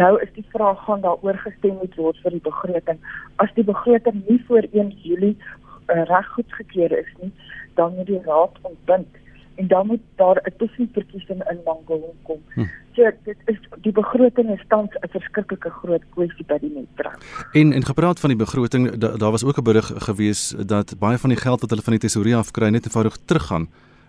nou 0.00 0.10
is 0.22 0.32
die 0.34 0.46
vraag 0.52 0.84
gaan 0.84 1.00
daaroor 1.00 1.38
gestem 1.44 1.78
moet 1.80 1.94
word 1.96 2.18
vir 2.24 2.36
die 2.36 2.44
begroting. 2.44 2.98
As 3.36 3.52
die 3.54 3.64
begroting 3.64 4.22
nie 4.28 4.40
voor 4.46 4.66
1 4.72 4.90
Julie 5.02 5.36
uh, 5.36 6.02
reg 6.10 6.28
goedgekeur 6.34 6.92
is 6.98 7.12
nie, 7.20 7.32
dan 7.74 7.94
moet 7.94 8.06
die 8.06 8.22
raad 8.26 8.58
ontbind 8.62 9.22
en 9.58 9.66
dan 9.66 9.86
moet 9.86 10.04
daar 10.16 10.38
'n 10.44 10.52
tussenverkiesing 10.56 11.40
in 11.50 11.60
Mangaung 11.64 12.14
kom. 12.22 12.40
Hm. 12.54 12.64
So 12.94 13.10
dit 13.24 13.36
is 13.44 13.58
die 13.80 13.92
begroting 13.92 14.48
is 14.50 14.64
tans 14.68 14.92
'n 14.94 15.08
verskriklike 15.08 15.70
groot 15.70 16.04
kwessie 16.14 16.44
by 16.46 16.58
die 16.58 16.72
metro. 16.74 17.10
En 17.52 17.72
en 17.72 17.84
gepraat 17.84 18.20
van 18.20 18.28
die 18.28 18.38
begroting, 18.38 18.90
daar 18.90 19.18
da 19.18 19.30
was 19.30 19.44
ook 19.44 19.58
'n 19.58 19.62
berig 19.62 19.92
gewees 19.96 20.54
dat 20.66 20.98
baie 20.98 21.18
van 21.18 21.30
die 21.30 21.38
geld 21.38 21.60
wat 21.60 21.70
hulle 21.70 21.82
van 21.82 21.92
die 21.92 22.00
tesourier 22.00 22.36
af 22.36 22.50
kry 22.50 22.68
net 22.68 22.84
eenvoudig 22.84 23.16
teruggaan 23.24 23.68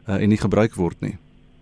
uh, 0.09 0.21
en 0.21 0.29
nie 0.29 0.37
gebruik 0.37 0.73
word 0.75 0.99
nie. 0.99 1.17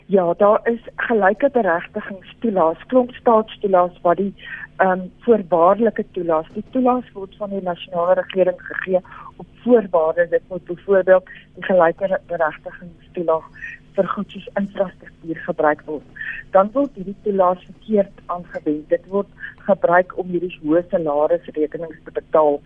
Ja, 0.10 0.34
daar 0.38 0.60
is 0.64 0.80
gelyke 0.96 1.50
beregtingstoelaas, 1.52 2.86
klomp 2.88 3.12
staatstoelaas 3.12 3.98
wat 4.02 4.18
die 4.18 4.34
ehm 4.78 4.92
um, 4.92 5.12
voorwaardelike 5.26 6.06
toelaas. 6.16 6.48
Die 6.54 6.64
toelaas 6.72 7.10
word 7.14 7.34
van 7.36 7.50
die 7.50 7.62
nasionale 7.62 8.14
regering 8.22 8.62
gegee 8.70 9.02
op 9.36 9.48
voorwaarde 9.64 10.28
dit 10.30 10.42
moet 10.48 10.64
byvoorbeeld 10.66 11.32
die 11.56 11.64
gelyke 11.64 12.20
beregtingstoelaas 12.28 13.50
vir 13.98 14.08
goed 14.14 14.32
soos 14.32 14.48
infrastruktuur 14.62 15.42
gebruik 15.50 15.82
word. 15.90 16.24
Dan 16.56 16.72
word 16.78 16.96
hierdie 16.96 17.18
toelaas 17.26 17.66
verkeerd 17.66 18.24
aangewend. 18.26 18.88
Dit 18.94 19.12
word 19.12 19.28
gebruik 19.70 20.16
om 20.18 20.32
hierdie 20.32 20.54
hoë 20.62 20.86
salarisrekenings 20.94 22.00
te 22.06 22.16
betaal. 22.22 22.62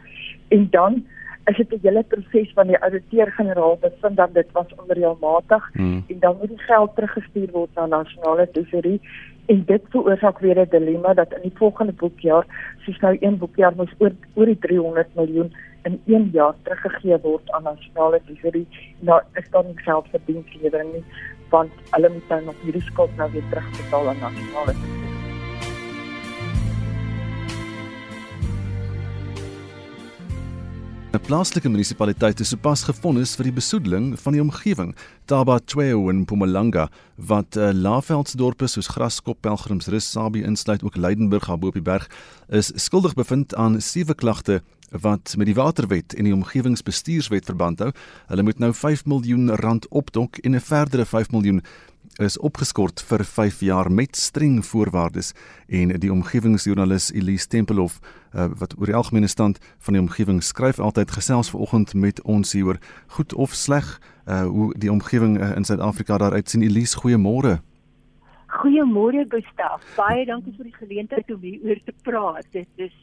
En 0.54 0.70
dan 0.78 1.02
is 1.46 1.58
dit 1.58 1.72
'n 1.72 1.80
hele 1.82 2.04
proses 2.04 2.52
van 2.54 2.68
die 2.68 2.78
ouditeur-generaal 2.78 3.78
bevind 3.82 4.16
dat 4.18 4.34
dit 4.34 4.52
was 4.52 4.76
onreëlmatig 4.76 5.70
hmm. 5.74 6.04
en 6.08 6.20
dan 6.20 6.38
moet 6.40 6.50
die 6.50 6.60
geld 6.60 6.96
teruggestuur 6.96 7.52
word 7.52 7.70
na 7.76 7.86
nasionale 7.86 8.50
tesorie 8.52 9.02
en 9.46 9.64
dit 9.66 9.82
veroorsaak 9.90 10.40
weer 10.40 10.60
'n 10.60 10.70
dilemma 10.70 11.14
dat 11.14 11.34
in 11.34 11.42
die 11.42 11.58
volgende 11.58 11.92
boekjaar 11.92 12.46
soos 12.86 13.00
nou 13.00 13.18
een 13.20 13.38
boekjaar 13.38 13.74
moes 13.76 13.94
oor 13.98 14.12
oor 14.34 14.46
die 14.46 14.60
300 14.60 15.16
miljoen 15.16 15.54
in 15.84 16.02
een 16.06 16.30
jaar 16.32 16.54
teruggegee 16.64 17.18
word 17.18 17.52
aan 17.52 17.64
nasionale 17.64 18.22
tesorie 18.26 18.68
nou 19.00 19.22
is 19.34 19.50
dan 19.50 19.66
nie 19.66 19.82
geld 19.84 20.08
vir 20.12 20.20
dienslewering 20.26 20.94
nie 20.94 21.04
want 21.50 21.72
hulle 21.92 22.10
moet 22.10 22.28
nou 22.30 22.44
nog 22.44 22.62
hierdie 22.62 22.88
skuld 22.92 23.16
nou 23.18 23.32
weer 23.32 23.48
terugbetaal 23.50 24.08
aan 24.10 24.20
nasionale 24.20 24.74
tesorie 24.74 25.01
'n 31.12 31.20
Plaaslike 31.20 31.68
munisipaliteit 31.68 32.40
is 32.40 32.54
sopas 32.54 32.86
gefonnis 32.88 33.34
vir 33.36 33.50
die 33.50 33.56
besoedeling 33.58 34.14
van 34.16 34.32
die 34.32 34.40
omgewing, 34.40 34.94
Taba 35.28 35.58
Tweo 35.60 36.08
in 36.08 36.22
Mpumalanga, 36.22 36.86
wat 37.18 37.58
uh, 37.60 37.74
laafveldsdorpe 37.76 38.70
soos 38.72 38.88
Graskop, 38.88 39.42
Pelgrimsrus, 39.44 40.08
Sabie 40.08 40.46
insluit 40.48 40.86
ook 40.88 40.96
Leidenburg 40.96 41.50
op 41.52 41.74
die 41.74 41.84
berg, 41.84 42.08
is 42.48 42.72
skuldig 42.80 43.18
bevind 43.20 43.52
aan 43.56 43.82
sewe 43.82 44.16
klagte 44.16 44.62
wat 45.04 45.36
met 45.38 45.52
die 45.52 45.56
waterwet 45.56 46.16
en 46.16 46.28
die 46.28 46.36
omgewingsbestuurswet 46.36 47.46
verband 47.46 47.84
hou. 47.84 47.92
Hulle 48.32 48.44
moet 48.48 48.60
nou 48.60 48.72
5 48.74 49.04
miljoen 49.06 49.52
rand 49.60 49.88
opdok 49.92 50.40
en 50.44 50.56
'n 50.56 50.64
verdere 50.64 51.06
5 51.06 51.32
miljoen 51.32 51.62
is 52.24 52.38
opgeskort 52.40 53.02
vir 53.10 53.24
5 53.26 53.60
jaar 53.60 53.92
met 53.92 54.16
streng 54.16 54.60
voorwaardes 54.66 55.34
en 55.68 55.94
die 56.00 56.12
omgewingsjoernalis 56.12 57.12
Elise 57.12 57.48
Tempelhof 57.48 58.00
uh, 58.00 58.48
wat 58.60 58.76
oor 58.80 58.92
die 58.92 58.96
algemene 58.96 59.28
stand 59.28 59.60
van 59.80 59.94
die 59.94 60.02
omgewing 60.02 60.44
skryf 60.44 60.80
altyd 60.80 61.12
gesels 61.12 61.50
vanoggend 61.50 61.94
met 61.94 62.22
ons 62.22 62.54
hieroor. 62.54 62.80
Goed 63.08 63.34
of 63.34 63.54
sleg 63.54 64.00
uh, 64.26 64.44
hoe 64.48 64.74
die 64.78 64.92
omgewing 64.92 65.40
uh, 65.40 65.56
in 65.56 65.64
Suid-Afrika 65.64 66.18
daar 66.18 66.34
uitsien 66.34 66.62
Elise 66.62 67.00
goeiemôre. 67.00 67.60
Goeiemôre 68.52 69.26
Gustaf. 69.28 69.84
Baie 69.96 70.26
dankie 70.26 70.54
vir 70.58 70.68
die 70.68 70.76
geleentheid 70.76 71.32
om 71.32 71.42
hier 71.42 71.60
oor 71.64 71.80
te 71.86 71.96
praat. 72.04 72.48
Dit 72.52 72.68
is 72.76 72.96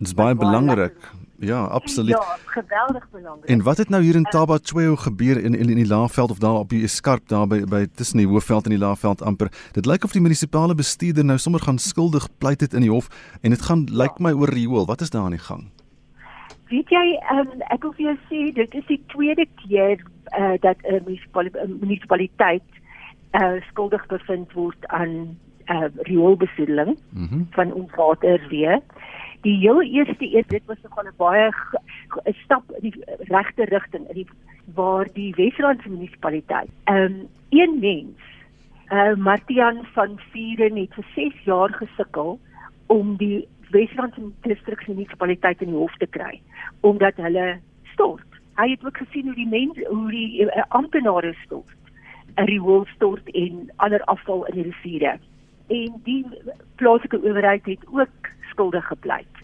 Dit 0.00 0.08
is 0.08 0.14
baie 0.16 0.34
belangrik. 0.34 0.94
Ja, 1.38 1.64
absoluut. 1.64 2.16
Ja, 2.16 2.36
geweldig 2.44 3.10
belangrik. 3.10 3.44
En 3.44 3.62
wat 3.62 3.76
het 3.76 3.88
nou 3.88 4.02
hier 4.02 4.14
in 4.14 4.22
Taba 4.22 4.58
Tweo 4.58 4.96
gebeur 4.96 5.36
in 5.44 5.54
in, 5.54 5.68
in 5.68 5.76
die 5.76 5.86
Laagveld 5.86 6.30
of 6.30 6.38
daar 6.38 6.54
op 6.54 6.68
die 6.68 6.86
skarp 6.86 7.28
daar 7.28 7.46
by 7.46 7.64
by 7.64 7.86
tussen 7.94 8.16
die 8.16 8.26
Hoofveld 8.26 8.64
en 8.64 8.70
die 8.70 8.78
Laagveld 8.78 9.22
amper? 9.22 9.48
Dit 9.72 9.86
lyk 9.86 10.04
of 10.04 10.12
die 10.12 10.20
munisipale 10.20 10.74
bestuurder 10.74 11.24
nou 11.24 11.38
sommer 11.38 11.60
gaan 11.60 11.78
skuldig 11.78 12.28
pleit 12.38 12.58
dit 12.58 12.74
in 12.74 12.80
die 12.80 12.90
hof 12.90 13.08
en 13.40 13.50
dit 13.50 13.62
gaan 13.62 13.84
ja. 13.90 13.96
lyk 14.02 14.18
my 14.18 14.32
oor 14.32 14.48
riool. 14.48 14.86
Wat 14.86 15.00
is 15.00 15.10
daar 15.10 15.22
aan 15.22 15.36
die 15.36 15.44
gang? 15.48 15.68
Weet 16.72 16.88
jy, 16.88 17.20
um, 17.36 17.52
ek 17.68 17.82
wil 17.82 17.92
vir 17.92 18.06
jou 18.06 18.16
sê 18.30 18.42
dit 18.54 18.74
is 18.80 18.86
die 18.88 19.02
tweede 19.12 19.46
keer 19.66 20.00
uh, 20.38 20.56
dat 20.60 20.76
'n 20.80 20.94
uh, 20.94 21.04
munisipaliteit, 21.04 21.80
munisipaliteit 21.80 22.68
uh, 23.36 23.60
skuldig 23.68 24.06
bevind 24.06 24.52
word 24.52 24.86
aan 24.86 25.36
uh, 25.66 25.88
rioolbesoedeling 26.08 26.98
mm 27.10 27.26
-hmm. 27.26 27.46
van 27.50 27.72
ons 27.72 27.94
water 27.94 28.46
weer. 28.48 28.80
Die 29.40 29.56
heel 29.56 29.82
eerste 29.82 30.36
eet 30.36 30.48
dit 30.48 30.64
was 30.66 30.80
nogal 30.82 31.04
'n 31.04 31.16
baie 31.16 31.50
'n 32.24 32.34
stap 32.44 32.64
in 32.70 32.90
die 32.90 33.04
regte 33.18 33.64
rigting 33.64 34.08
in 34.08 34.14
die 34.14 34.26
waar 34.74 35.08
die 35.12 35.34
Wesrand 35.34 35.86
munisipaliteit. 35.86 36.68
Ehm 36.84 36.96
um, 36.96 37.28
een 37.48 37.78
mens, 37.80 38.18
eh 38.88 38.96
uh, 38.96 39.16
Martian 39.16 39.84
van 39.92 40.20
Vieren 40.30 40.76
het 40.76 40.94
vir 40.94 41.06
6 41.14 41.44
jaar 41.44 41.72
gesukkel 41.72 42.38
om 42.86 43.16
die 43.16 43.48
Wesrand 43.70 44.14
distrik 44.40 44.88
munisipaliteit 44.88 45.60
in 45.60 45.68
die 45.68 45.76
hof 45.76 45.96
te 45.96 46.06
kry 46.06 46.40
omdat 46.80 47.16
hulle 47.16 47.58
stort. 47.92 48.26
Hy 48.56 48.70
het 48.70 48.84
ook 48.84 48.96
gesien 48.96 49.24
hoe 49.24 49.34
die 49.34 49.48
mense 49.48 49.86
hoe 49.88 50.10
die 50.10 50.42
uh, 50.42 50.62
amptenare 50.68 51.34
stort. 51.44 51.76
'n 52.36 52.44
riool 52.44 52.84
stort 52.94 53.30
en 53.30 53.70
ander 53.76 54.02
afval 54.04 54.46
in 54.46 54.54
die 54.54 54.62
riviere. 54.62 55.18
En 55.66 56.00
die 56.04 56.26
plaaslike 56.74 57.22
owerheid 57.22 57.66
het 57.66 57.86
ook 57.92 58.30
skuldig 58.60 58.86
gepleit. 58.86 59.36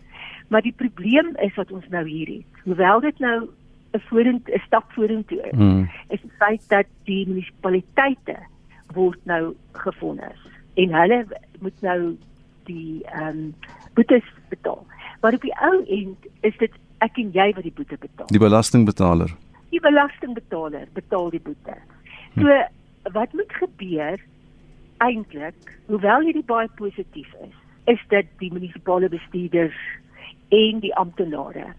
Maar 0.49 0.62
die 0.62 0.75
probleem 0.76 1.32
is 1.37 1.54
wat 1.54 1.73
ons 1.73 1.88
nou 1.88 2.04
hier 2.08 2.28
het. 2.28 2.61
Hoewel 2.64 3.00
dit 3.00 3.18
nou 3.18 3.49
'n 3.92 4.00
vorentoe 4.08 4.54
'n 4.54 4.62
stap 4.66 4.92
vorentoe 4.92 5.40
is, 5.40 5.58
hmm. 5.58 5.90
is 6.08 6.20
die 6.20 6.37
feit 6.38 6.68
dat 6.68 6.87
die 7.04 7.26
munisipaliteite 7.26 8.37
word 8.94 9.18
nou 9.25 9.54
gefonnis 9.73 10.40
en 10.75 10.92
hulle 10.94 11.26
moet 11.61 11.80
nou 11.80 12.16
die 12.64 13.04
ehm 13.04 13.28
um, 13.28 13.54
boetes 13.94 14.25
betaal. 14.49 14.87
Maar 15.20 15.35
op 15.35 15.40
die 15.40 15.56
ou 15.61 15.85
end 15.87 16.16
is 16.40 16.56
dit 16.56 16.73
ek 16.99 17.16
en 17.16 17.30
jy 17.32 17.52
wat 17.54 17.62
die 17.62 17.73
boete 17.73 17.96
betaal. 17.99 18.26
Die 18.26 18.38
belastingbetaler. 18.38 19.30
Die 19.70 19.80
belastingbetaler 19.80 20.87
betaal 20.92 21.30
die 21.30 21.40
boete. 21.40 21.76
So 22.35 22.42
hmm. 22.42 23.12
wat 23.12 23.32
moet 23.32 23.52
gebeur 23.52 24.20
eintlik, 24.99 25.78
hoewel 25.87 26.20
hierdie 26.20 26.44
baie 26.44 26.68
positief 26.76 27.32
is, 27.40 27.56
is 27.87 28.02
dat 28.09 28.28
die 28.38 28.52
munisipale 28.52 29.09
bestuurders 29.09 29.78
en 30.49 30.81
die 30.81 30.95
amptenare 30.95 31.73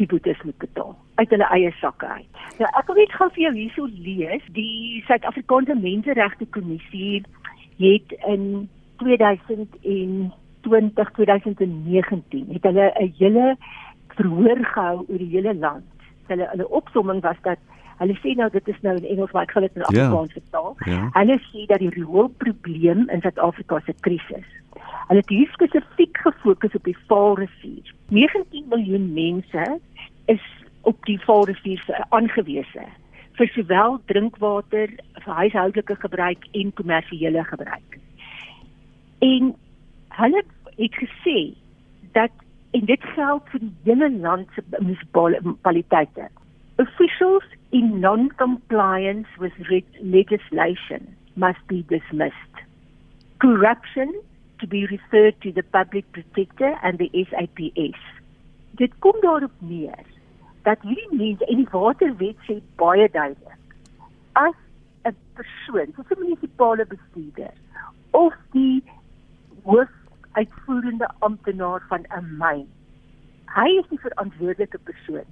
die 0.00 0.06
boetes 0.06 0.42
moet 0.42 0.58
betaal 0.58 0.96
uit 1.20 1.30
hulle 1.34 1.48
eie 1.52 1.70
sakke 1.80 2.06
uit. 2.08 2.28
Nou 2.58 2.68
ek 2.80 2.86
wil 2.88 2.98
net 3.02 3.12
gou 3.12 3.28
vir 3.34 3.42
jou 3.44 3.54
hierso 3.56 3.88
lees, 3.92 4.44
die 4.56 5.02
Suid-Afrikaanse 5.08 5.76
Menseregte 5.76 6.46
Kommissie 6.56 7.22
het 7.80 8.14
in 8.28 8.68
2020 9.02 10.36
2019 11.16 12.48
het 12.54 12.64
hulle 12.68 12.92
'n 13.00 13.12
hele 13.18 13.56
verhoor 14.16 14.58
gehou 14.72 14.98
oor 15.08 15.18
die 15.18 15.32
hele 15.36 15.54
land. 15.54 15.84
Hulle 16.26 16.48
hulle 16.52 16.68
opsomming 16.68 17.20
was 17.22 17.40
dat 17.42 17.58
hulle 18.00 18.16
sê 18.22 18.32
nou 18.36 18.48
dit 18.52 18.68
is 18.72 18.80
nou 18.86 18.96
in 18.96 19.10
Engels 19.14 19.32
maar 19.36 19.48
ek 19.48 19.52
gaan 19.56 19.66
dit 19.68 19.76
in 19.76 19.84
Afrikaans 19.88 20.32
vertaal. 20.38 20.72
Yeah. 20.86 20.88
Yeah. 20.94 21.10
Hulle 21.18 21.36
sê 21.50 21.66
dat 21.68 21.84
die 21.84 21.92
rioolprobleem 21.94 23.06
in 23.08 23.22
Suid-Afrika 23.24 23.82
se 23.86 23.96
krisis 24.06 24.48
Hulle 25.10 25.24
het 25.24 25.28
hier 25.28 25.50
spesifiek 25.50 26.18
gefokus 26.22 26.74
op 26.78 26.84
die 26.86 26.96
Vaalrivier. 27.08 27.94
19 28.08 28.66
miljoen 28.70 29.12
mense 29.12 29.64
is 30.30 30.44
op 30.86 31.04
die 31.04 31.18
Vaalrivier 31.24 31.82
aangewese 32.08 32.84
vir 33.40 33.50
sowel 33.54 33.96
drinkwater, 34.06 34.92
vir 35.24 35.34
huishoudelike 35.40 35.96
gebruik 36.02 36.46
en 36.60 36.72
kommersiële 36.78 37.42
gebruik. 37.48 37.98
En 39.18 39.54
hulle 40.20 40.42
het 40.76 40.98
gesê 41.02 41.38
dat 42.12 42.30
en 42.70 42.84
dit 42.86 43.06
geld 43.16 43.48
vir 43.52 43.64
die 43.64 43.72
hele 43.88 44.10
land 44.20 44.52
se 44.54 44.62
munisipaliteite. 44.78 46.28
Officials 46.78 47.48
in 47.72 48.00
non-compliance 48.00 49.28
with 49.38 49.52
legislation 50.02 51.16
must 51.36 51.58
be 51.68 51.82
dismissed. 51.82 52.56
Corruption 53.40 54.12
to 54.60 54.66
be 54.66 54.86
referred 54.86 55.40
to 55.42 55.52
the 55.52 55.62
public 55.62 56.10
protector 56.12 56.76
and 56.82 56.98
the 56.98 57.10
SAPS. 57.14 57.98
Dit 58.76 58.92
kom 59.00 59.16
daarop 59.22 59.52
neer 59.58 60.04
dat 60.66 60.82
hierdie 60.84 61.16
mense 61.16 61.46
en 61.46 61.62
die 61.62 61.70
waterwet 61.72 62.42
sê 62.46 62.58
baie 62.80 63.06
duidelik. 63.08 63.62
As 64.32 64.56
'n 65.08 65.16
persoon, 65.38 65.94
soos 65.96 66.10
'n 66.10 66.20
munisipale 66.20 66.86
bestuurder 66.86 67.54
of 68.10 68.34
die 68.52 68.82
hoofuitvoerende 69.64 71.08
amptenaar 71.18 71.82
van 71.88 72.04
'n 72.18 72.36
myn, 72.42 72.66
hy 73.56 73.68
is 73.80 73.88
die 73.88 74.02
verantwoordelike 74.06 74.78
persoon 74.78 75.28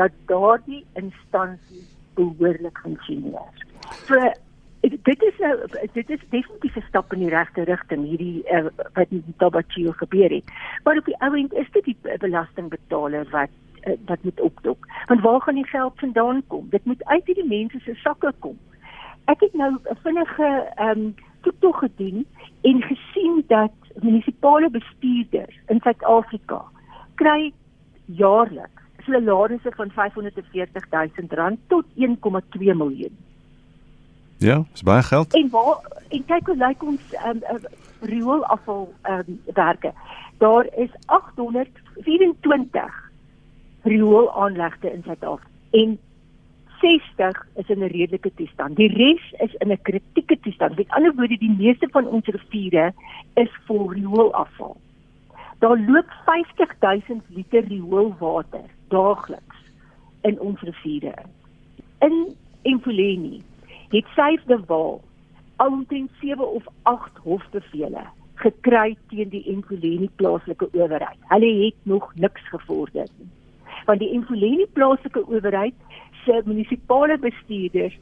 dat 0.00 0.12
daardie 0.26 0.84
instansie 0.92 1.84
behoorlik 2.14 2.78
funksioneer. 2.82 3.66
So 4.08 4.32
dit 4.80 5.22
is 5.22 5.38
nou 5.38 5.56
dit 5.92 6.10
is 6.10 6.22
definitief 6.28 6.76
'n 6.76 6.88
stap 6.88 7.12
in 7.12 7.18
die 7.18 7.28
regte 7.28 7.64
rigting 7.68 8.04
hierdie 8.04 8.42
uh, 8.48 8.64
wat 8.96 9.10
in 9.10 9.34
Tabachio 9.36 9.92
gebeur 9.92 10.30
het. 10.30 10.52
Maar 10.84 10.96
op 10.96 11.04
die 11.04 11.20
ou 11.20 11.36
end 11.36 11.52
is 11.52 11.70
dit 11.72 11.84
die 11.84 11.96
belastingbetaler 12.18 13.28
wat 13.30 13.52
uh, 13.84 13.96
wat 14.06 14.22
moet 14.22 14.40
opdok. 14.40 14.86
Want 15.06 15.20
waar 15.20 15.40
gaan 15.40 15.54
die 15.54 15.66
geld 15.66 15.92
vandaan 15.96 16.42
kom? 16.46 16.66
Dit 16.70 16.84
moet 16.84 17.04
uit 17.04 17.26
hierdie 17.26 17.48
mense 17.48 17.80
se 17.80 17.94
sakke 17.94 18.32
kom. 18.38 18.58
Ek 19.24 19.40
het 19.40 19.54
nou 19.54 19.72
'n 19.72 19.96
vinnige 20.02 20.48
ehm 20.74 20.98
um, 20.98 21.14
toetog 21.40 21.78
gedoen 21.78 22.26
en 22.60 22.82
gesien 22.82 23.44
dat 23.46 23.72
munisipale 24.02 24.70
bestuurders 24.70 25.56
in 25.66 25.80
Suid-Afrika 25.80 26.64
kry 27.14 27.52
jaarliks 28.04 28.79
salarisse 29.04 29.72
van 29.76 29.90
540 29.90 30.90
000 30.90 31.08
rand 31.28 31.58
tot 31.66 31.84
1,2 31.96 32.08
miljoen. 32.58 33.16
Ja, 34.38 34.64
dis 34.72 34.82
baie 34.82 35.02
geld. 35.02 35.34
En 35.34 35.48
waar 35.50 35.78
en 36.08 36.24
kyk 36.24 36.46
hoe 36.46 36.56
lyk 36.56 36.82
ons 36.82 37.00
ehm 37.12 37.38
um, 37.50 37.58
rioolafval 38.00 38.94
ehm 39.02 39.22
um, 39.28 39.40
werke. 39.54 39.92
Daar 40.38 40.66
is 40.76 40.90
824 41.06 43.10
rioolaanlegte 43.82 44.92
in 44.92 45.02
Suid-Afrika 45.04 45.48
en 45.70 45.98
60 46.80 47.46
is 47.56 47.68
in 47.68 47.78
'n 47.78 47.92
redelike 47.92 48.34
toestand. 48.34 48.76
Die 48.76 48.92
res 48.96 49.32
is 49.38 49.54
in 49.54 49.72
'n 49.72 49.82
kritieke 49.82 50.40
toestand. 50.40 50.76
Met 50.76 50.88
ander 50.88 51.14
woorde, 51.14 51.38
die 51.38 51.56
meeste 51.58 51.88
van 51.90 52.06
ons 52.06 52.26
riviere 52.26 52.92
is 53.34 53.50
vol 53.66 53.92
rioolafval. 53.92 54.76
Daar 55.58 55.78
loop 55.78 56.10
50000 56.24 57.22
liter 57.28 57.64
rioolwater 57.64 58.64
daagliks 58.92 59.60
in 60.28 60.40
ons 60.40 60.60
riviere. 60.66 61.14
In 62.04 62.34
Empoleni 62.62 63.40
het 63.90 64.06
Syfde 64.16 64.60
Waal 64.66 65.00
omtrent 65.56 66.10
7 66.20 66.52
of 66.52 66.66
8 66.82 67.16
hofbevele 67.24 68.04
gekry 68.40 68.96
teen 69.08 69.28
die 69.32 69.44
Empoleni 69.52 70.08
plaaslike 70.16 70.68
owerheid. 70.72 71.18
Hulle 71.32 71.50
het 71.64 71.76
nog 71.82 72.12
niks 72.14 72.48
gevorder 72.48 73.08
nie. 73.18 73.28
Want 73.86 74.00
die 74.00 74.12
Empoleni 74.16 74.66
plaaslike 74.72 75.26
owerheid 75.26 75.74
se 76.24 76.42
munisipale 76.44 77.18
bestuurders 77.18 77.96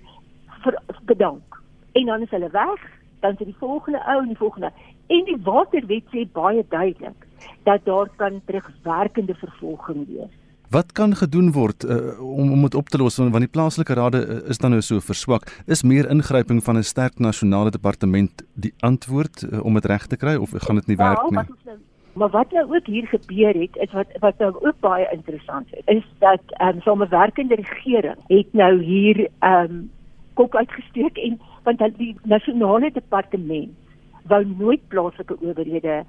vir 0.63 0.79
bedank. 1.11 1.59
En 1.93 2.07
dan 2.07 2.23
is 2.23 2.31
hulle 2.31 2.51
weg, 2.55 2.87
dan 3.21 3.37
is 3.39 3.51
die 3.51 3.59
volgende 3.59 4.03
ou 4.07 4.21
en 4.23 4.31
die 4.31 4.39
volgende. 4.39 4.73
En 5.07 5.25
die 5.25 5.39
waterwet 5.43 6.11
sê 6.13 6.27
baie 6.33 6.65
duidelik 6.69 7.27
dat 7.65 7.85
daar 7.85 8.11
kan 8.17 8.43
terugwerkende 8.45 9.35
vervolging 9.35 10.07
wees. 10.07 10.35
Wat 10.71 10.93
kan 10.93 11.15
gedoen 11.17 11.53
word 11.53 11.85
uh, 11.85 12.21
om 12.21 12.53
om 12.53 12.63
dit 12.63 12.75
op 12.75 12.89
te 12.89 12.99
los 12.99 13.17
want 13.17 13.39
die 13.39 13.49
plaaslike 13.49 13.95
rade 13.95 14.21
uh, 14.27 14.49
is 14.53 14.59
dan 14.59 14.71
nou 14.71 14.83
so 14.83 15.01
verswak. 15.01 15.49
Is 15.67 15.83
meer 15.83 16.09
ingryping 16.11 16.63
van 16.65 16.77
'n 16.77 16.83
sterk 16.83 17.19
nasionale 17.19 17.71
departement 17.71 18.43
die 18.55 18.75
antwoord 18.81 19.43
uh, 19.43 19.65
om 19.65 19.75
dit 19.75 19.85
reg 19.85 20.07
te 20.07 20.17
kry 20.17 20.35
of 20.37 20.51
gaan 20.55 20.75
dit 20.75 20.87
nie 20.87 20.97
werk 20.97 21.23
nie? 21.31 21.39
Ja, 21.39 21.47
nou, 21.65 21.79
maar 22.13 22.31
wat 22.31 22.53
nou 22.53 22.75
ook 22.75 22.87
hier 22.87 23.07
gebeur 23.07 23.55
het 23.55 23.77
is 23.77 23.93
wat 23.93 24.07
wat 24.21 24.39
nou 24.39 24.53
ook 24.61 24.81
baie 24.81 25.09
interessant 25.13 25.67
is, 25.75 25.83
is 25.85 26.07
dat 26.19 26.43
ehm 26.47 26.77
um, 26.77 26.81
samewerkende 26.81 27.55
regering 27.55 28.19
het 28.27 28.53
nou 28.53 28.83
hier 28.83 29.29
ehm 29.39 29.71
um, 29.71 29.91
kop 30.35 30.55
uitgesteek 30.55 31.17
en 31.17 31.41
want 31.63 31.81
die 31.97 32.17
nasionale 32.23 32.91
departement 32.93 33.71
wou 34.23 34.45
nooit 34.59 34.89
plaaslike 34.89 35.37
owerhede 35.41 36.05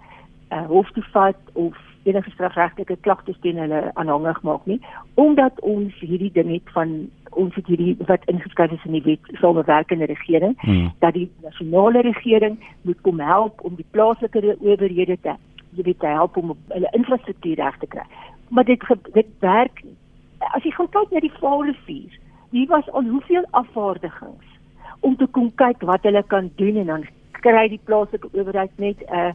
uh, 0.49 0.65
hof 0.65 0.91
toe 0.91 1.03
vat 1.11 1.39
of 1.53 1.77
enige 2.03 2.31
strafregtelike 2.31 2.97
klagtes 3.01 3.39
teen 3.41 3.57
hulle 3.57 3.91
aanhangig 3.93 4.41
maak 4.47 4.65
nie 4.65 4.79
omdat 5.13 5.59
ons 5.61 5.95
hierdie 5.99 6.31
ding 6.33 6.51
het 6.53 6.73
van 6.75 6.93
ons 7.29 7.55
het 7.55 7.67
hierdie 7.67 7.95
wat 8.07 8.25
ingeskryf 8.31 8.71
is 8.71 8.85
in 8.85 8.97
die 8.97 9.03
wet 9.05 9.31
samewerkende 9.41 10.05
regering 10.11 10.55
hmm. 10.63 10.91
dat 10.99 11.13
die 11.13 11.29
nasionale 11.43 12.01
regering 12.07 12.59
moet 12.81 13.01
kom 13.01 13.19
help 13.19 13.63
om 13.63 13.75
die 13.75 13.87
plaaslike 13.91 14.55
owerhede 14.59 15.17
te 15.21 15.35
jy 15.77 15.83
weet 15.83 15.99
te 15.99 16.13
help 16.19 16.37
om 16.37 16.55
hulle 16.73 16.95
infrastruktuur 16.97 17.59
reg 17.61 17.77
te 17.83 17.91
kry 17.95 18.07
maar 18.49 18.65
dit 18.65 18.87
dit 19.13 19.29
werk 19.45 19.83
as 20.55 20.63
jy 20.63 20.71
gaan 20.71 20.91
kyk 20.95 21.11
na 21.11 21.23
die 21.25 21.35
Vaalrivier 21.39 22.19
hier 22.55 22.67
was 22.71 22.89
al 22.89 23.05
hoeveel 23.05 23.45
afvaardigings 23.51 24.57
om 25.05 25.15
te 25.15 25.27
kom 25.37 25.51
kyk 25.61 25.83
wat 25.91 26.03
hulle 26.07 26.23
kan 26.33 26.51
doen 26.55 26.81
en 26.81 26.93
dan 26.93 27.07
kry 27.43 27.67
die 27.71 27.83
plaaslike 27.87 28.31
owerheid 28.33 28.71
net 28.77 29.03
'n 29.07 29.15
uh, 29.15 29.31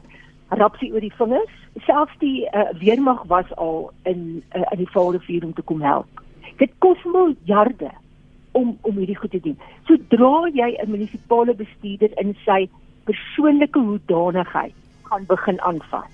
rapsie 0.58 0.92
oor 0.92 1.00
die 1.00 1.14
vingers. 1.18 1.52
Selfs 1.86 2.18
die 2.18 2.46
uh, 2.50 2.70
weermag 2.78 3.24
was 3.30 3.50
al 3.56 3.90
in 4.02 4.42
uh, 4.54 4.64
in 4.70 4.78
die 4.84 4.90
Vaalrivier 4.90 5.44
om 5.44 5.54
te 5.54 5.62
kom 5.62 5.82
help. 5.82 6.22
Dit 6.56 6.72
kos 6.78 7.02
miljarde 7.04 7.90
om 8.52 8.78
om 8.82 8.96
hierdie 8.96 9.18
goed 9.18 9.34
te 9.34 9.40
doen. 9.40 9.58
Sodra 9.88 10.48
jy 10.54 10.70
'n 10.78 10.90
munisipale 10.90 11.54
bestuurder 11.54 12.12
in 12.22 12.36
sy 12.44 12.68
persoonlike 13.04 13.78
hoedanigheid 13.78 14.74
gaan 15.02 15.26
begin 15.26 15.60
aanvat, 15.60 16.10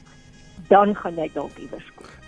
dan 0.69 0.95
gaan 0.95 1.15
jy 1.15 1.31
dalk 1.35 1.59
iewers 1.59 1.93
kom. 1.95 2.20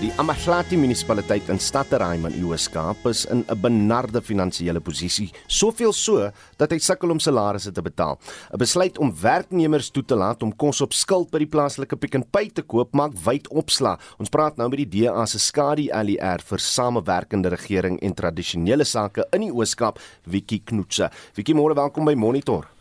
Die 0.00 0.08
Amahlati 0.16 0.78
munisipaliteit 0.80 1.50
in 1.52 1.58
Stadterheim 1.60 2.22
in 2.24 2.38
Oos-Kaap 2.40 3.02
is 3.10 3.26
in 3.28 3.44
'n 3.44 3.60
benarde 3.60 4.22
finansiële 4.22 4.80
posisie, 4.80 5.28
soveel 5.46 5.92
so 5.92 6.30
dat 6.56 6.70
hy 6.70 6.78
sukkel 6.78 7.10
om 7.10 7.18
salarisse 7.20 7.70
te 7.70 7.82
betaal. 7.82 8.18
'n 8.50 8.56
Besluit 8.56 8.98
om 8.98 9.12
werknemers 9.12 9.90
toe 9.90 10.02
te 10.02 10.14
laat 10.14 10.42
om 10.42 10.56
kos 10.56 10.80
op 10.80 10.94
skuld 10.94 11.30
by 11.30 11.38
die 11.38 11.46
plaaslike 11.46 11.96
Pick 11.96 12.16
n 12.16 12.24
Pay 12.30 12.48
te 12.48 12.62
koop 12.62 12.94
maak 12.94 13.12
wyd 13.12 13.48
opslag. 13.48 14.00
Ons 14.18 14.30
praat 14.30 14.56
nou 14.56 14.70
met 14.70 14.78
die 14.78 15.04
DA 15.04 15.26
se 15.26 15.38
skadu 15.38 15.90
ALR 15.92 16.40
vir 16.40 16.58
samewerkende 16.58 17.50
regering 17.50 18.00
en 18.00 18.14
tradisionele 18.14 18.84
sake 18.84 19.26
in 19.32 19.40
die 19.40 19.52
Oos-Kaap, 19.52 19.98
Wiki 20.24 20.62
Knoetse. 20.64 21.10
Wiki, 21.34 21.52
môre 21.52 21.74
welkom 21.74 22.06
by 22.06 22.14
Monitor. 22.14 22.79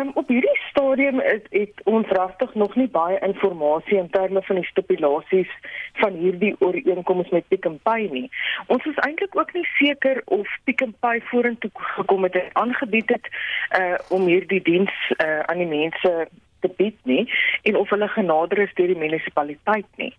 Um, 0.00 0.10
op 0.14 0.28
hierdie 0.28 0.60
stadium 0.70 1.18
het, 1.20 1.46
het 1.50 1.80
ons 1.84 2.08
regtig 2.08 2.54
nog 2.54 2.74
nie 2.74 2.88
baie 2.88 3.18
inligting 3.18 4.00
in 4.00 4.10
terme 4.10 4.42
van 4.42 4.56
die 4.56 4.64
stipulasies 4.64 5.50
van 6.00 6.14
hierdie 6.16 6.54
ooreenkomste 6.58 7.34
met 7.34 7.48
Pick 7.48 7.68
n 7.68 7.76
Pay 7.82 8.08
nie. 8.12 8.30
Ons 8.66 8.84
is 8.88 9.02
eintlik 9.04 9.36
ook 9.36 9.52
nie 9.52 9.66
seker 9.76 10.22
of 10.24 10.48
Pick 10.64 10.80
n 10.84 10.94
Pay 11.00 11.20
vorentoe 11.20 11.70
gekom 11.74 12.22
het 12.22 12.34
en 12.40 12.48
aangebied 12.52 13.12
het 13.12 13.28
uh 13.80 13.98
om 14.08 14.24
hierdie 14.32 14.62
diens 14.62 14.96
uh 15.18 15.40
aan 15.40 15.60
die 15.60 15.68
mense 15.68 16.28
te 16.60 16.70
bied 16.76 16.96
nie 17.02 17.28
en 17.62 17.76
of 17.76 17.90
hulle 17.90 18.08
genader 18.08 18.64
is 18.64 18.74
deur 18.74 18.92
die 18.94 19.02
munisipaliteit 19.04 19.88
nie. 19.96 20.14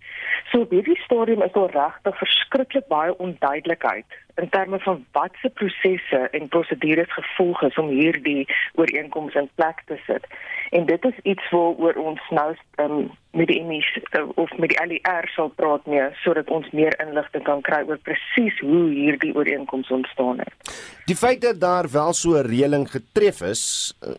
So 0.53 0.61
op 0.61 0.69
hierdie 0.69 0.99
stadium 1.01 1.41
is 1.41 1.51
daar 1.51 1.71
regtig 1.73 2.17
verskriklik 2.17 2.87
baie 2.87 3.17
onduidelikheid 3.17 4.05
in 4.35 4.49
terme 4.49 4.79
van 4.79 5.05
watse 5.11 5.49
prosesse 5.49 6.27
en 6.31 6.47
prosedures 6.47 7.13
gevolg 7.13 7.61
is 7.61 7.77
om 7.77 7.89
hierdie 7.89 8.47
ooreenkomste 8.73 9.39
in 9.39 9.49
plek 9.55 9.81
te 9.85 9.97
sit. 10.05 10.25
En 10.69 10.85
dit 10.85 11.05
is 11.05 11.19
iets 11.23 11.49
waaroor 11.49 11.97
ons 12.01 12.29
nou 12.29 12.55
um, 12.81 13.11
met 13.33 13.49
die 13.49 13.61
MS 13.61 13.89
uh, 14.17 14.23
of 14.35 14.49
met 14.57 14.73
die 14.73 14.79
LER 14.85 15.29
sal 15.35 15.51
praat 15.57 15.85
mee 15.89 16.05
sodat 16.23 16.49
ons 16.53 16.69
meer 16.73 16.93
inligting 17.01 17.45
kan 17.45 17.61
kry 17.65 17.81
oor 17.89 18.01
presies 18.05 18.57
hoe 18.61 18.87
hierdie 18.93 19.33
ooreenkomste 19.37 19.93
ontstaan 19.93 20.41
het. 20.41 20.73
Die 21.05 21.17
feit 21.17 21.41
dat 21.41 21.59
daar 21.61 21.89
wel 21.91 22.13
so 22.13 22.37
'n 22.37 22.47
reëling 22.47 22.89
getref 22.89 23.41
is, 23.41 23.93
uh, 24.01 24.13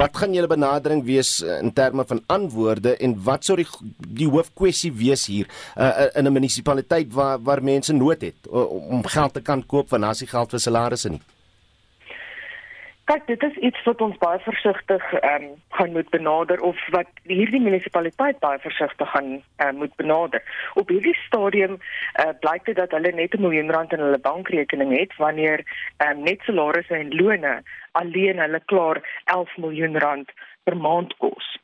wat 0.00 0.16
gaan 0.16 0.32
julle 0.32 0.46
benadering 0.46 1.04
wees 1.04 1.42
uh, 1.42 1.60
in 1.60 1.72
terme 1.72 2.04
van 2.06 2.22
antwoorde 2.26 2.96
en 2.96 3.16
wat 3.24 3.44
sou 3.44 3.56
die 3.56 3.68
die 4.08 4.28
hoofkwessie 4.28 4.92
wees 4.92 5.26
hier 5.26 5.46
uh, 5.78 6.06
in 6.14 6.26
'n 6.26 6.32
munisipaliteit 6.32 7.12
waar 7.12 7.38
waar 7.42 7.62
mense 7.62 7.92
nood 7.92 8.20
het 8.20 8.40
uh, 8.52 8.70
om 8.90 9.06
geld 9.06 9.32
te 9.32 9.42
kan 9.42 9.66
koop 9.66 9.90
want 9.90 10.04
as 10.04 10.20
jy 10.20 10.26
geld 10.26 10.50
vir 10.50 10.60
salarisse 10.60 11.10
nie. 11.10 11.22
Kyk, 13.08 13.26
dit 13.26 13.42
is 13.42 13.54
iets 13.56 13.84
wat 13.84 14.00
ons 14.04 14.18
baie 14.20 14.38
versigtig 14.44 15.04
ehm 15.12 15.44
um, 15.44 15.52
gaan 15.76 15.92
moet 15.92 16.10
benader 16.10 16.60
of 16.60 16.76
wat 16.92 17.08
hierdie 17.22 17.60
munisipaliteit 17.60 18.38
baie 18.38 18.58
versigtig 18.58 19.10
gaan 19.10 19.30
uh, 19.34 19.70
moet 19.72 19.94
benader. 19.96 20.42
Op 20.74 20.88
hierdie 20.88 21.16
stadium 21.26 21.78
uh, 21.78 22.32
blyk 22.40 22.64
dit 22.64 22.76
dat 22.76 22.90
hulle 22.90 23.12
net 23.12 23.34
'n 23.34 23.40
miljoen 23.40 23.72
rand 23.72 23.92
in 23.92 24.04
hulle 24.04 24.18
bankrekening 24.18 24.92
het 24.98 25.16
wanneer 25.16 25.64
ehm 25.96 26.18
um, 26.18 26.22
net 26.22 26.44
salarisse 26.44 26.94
en 26.94 27.16
lone 27.16 27.62
alleen 27.92 28.38
hulle 28.38 28.60
klaar 28.64 29.00
11 29.24 29.56
miljoen 29.56 29.98
rand 29.98 30.28
per 30.64 30.76
maand 30.76 31.16
kos. 31.16 31.56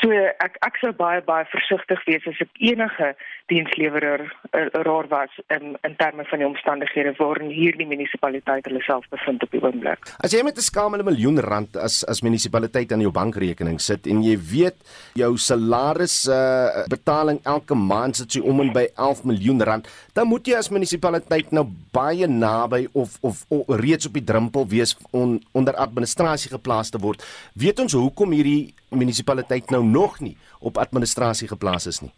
So 0.00 0.12
ek 0.12 0.58
ek 0.64 0.76
sou 0.82 0.92
baie 0.96 1.22
baie 1.24 1.46
versigtig 1.48 2.02
wees 2.08 2.26
as 2.28 2.40
ek 2.44 2.60
enige 2.60 3.14
dienslewerer 3.50 4.24
uh, 4.26 4.66
raar 4.84 5.08
was 5.08 5.32
in 5.54 5.76
in 5.86 5.94
terme 5.96 6.26
van 6.28 6.42
die 6.42 6.48
omstandighede 6.48 7.14
waarin 7.20 7.52
hierdie 7.54 7.86
munisipaliteit 7.88 8.66
hulle 8.68 8.82
self 8.84 9.06
bevind 9.14 9.46
op 9.46 9.54
die 9.54 9.62
oomblik. 9.62 10.10
As 10.20 10.34
jy 10.34 10.42
met 10.44 10.58
'n 10.58 10.68
skamele 10.68 11.06
miljoen 11.06 11.40
rand 11.40 11.76
as 11.76 12.02
as 12.04 12.22
munisipaliteit 12.26 12.92
aan 12.92 13.04
jou 13.06 13.12
bankrekening 13.12 13.80
sit 13.80 14.06
en 14.06 14.22
jy 14.22 14.36
weet 14.36 14.76
jou 15.14 15.32
salaris 15.36 16.28
uh, 16.28 16.84
betaling 16.92 17.40
elke 17.44 17.74
maand 17.74 18.16
sit 18.16 18.36
jy 18.36 18.42
om 18.42 18.60
en 18.60 18.72
by 18.72 18.88
11 18.96 19.24
miljoen 19.24 19.62
rand, 19.62 19.88
dan 20.12 20.28
moet 20.28 20.46
jy 20.46 20.56
as 20.56 20.70
munisipaliteit 20.70 21.52
nou 21.52 21.64
baie 21.92 22.26
naby 22.26 22.86
of 22.92 23.16
of, 23.22 23.44
of 23.48 23.64
reeds 23.80 24.06
op 24.06 24.12
die 24.12 24.24
drempel 24.24 24.68
wees 24.68 24.96
om 25.10 25.40
onder 25.52 25.74
administrasie 25.74 26.50
geplaas 26.50 26.90
te 26.90 26.98
word. 26.98 27.22
Weet 27.54 27.80
ons 27.80 27.92
hoekom 27.92 28.32
hierdie 28.36 28.74
munisipaliteit 28.96 29.70
nou 29.70 29.84
nog 29.84 30.20
nie 30.20 30.36
op 30.60 30.78
administrasie 30.78 31.48
geplaas 31.48 31.86
is 31.86 32.00
nie? 32.00 32.12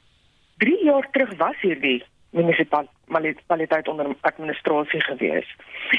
3 0.58 0.84
jaar 0.84 1.08
terug 1.12 1.36
was 1.36 1.60
hierdie 1.60 2.04
munisipaliteit 2.30 3.88
onder 3.88 4.16
administrasie 4.20 5.00
gewees. 5.00 5.56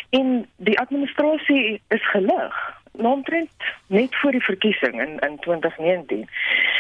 En 0.10 0.46
die 0.58 0.80
administrasie 0.80 1.82
is 1.88 2.10
gelig. 2.12 2.80
nomtrent 3.00 3.52
net 3.88 4.16
voor 4.16 4.32
die 4.32 4.44
verkiesing 4.44 5.02
in 5.02 5.20
in 5.20 5.38
2019. 5.40 6.30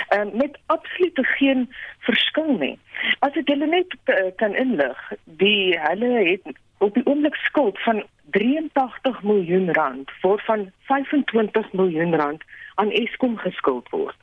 Ehm 0.07 0.27
uh, 0.27 0.33
met 0.33 0.59
absolute 0.65 1.23
geen 1.23 1.73
verskil 1.99 2.57
nie. 2.57 2.79
As 3.19 3.33
ek 3.33 3.47
julle 3.47 3.67
net 3.67 3.95
uh, 4.05 4.31
kan 4.35 4.55
inlig, 4.55 5.11
die 5.23 5.79
hulle 5.79 6.11
het 6.29 6.57
op 6.77 6.93
die 6.93 7.05
oomblik 7.05 7.35
skuld 7.35 7.79
van 7.81 8.03
83 8.31 9.23
miljoen 9.23 9.73
rand 9.73 10.11
waarvan 10.21 10.71
25 10.79 11.73
miljoen 11.73 12.15
rand 12.15 12.43
aan 12.75 12.91
Eskom 12.91 13.37
geskuld 13.37 13.89
word. 13.89 14.15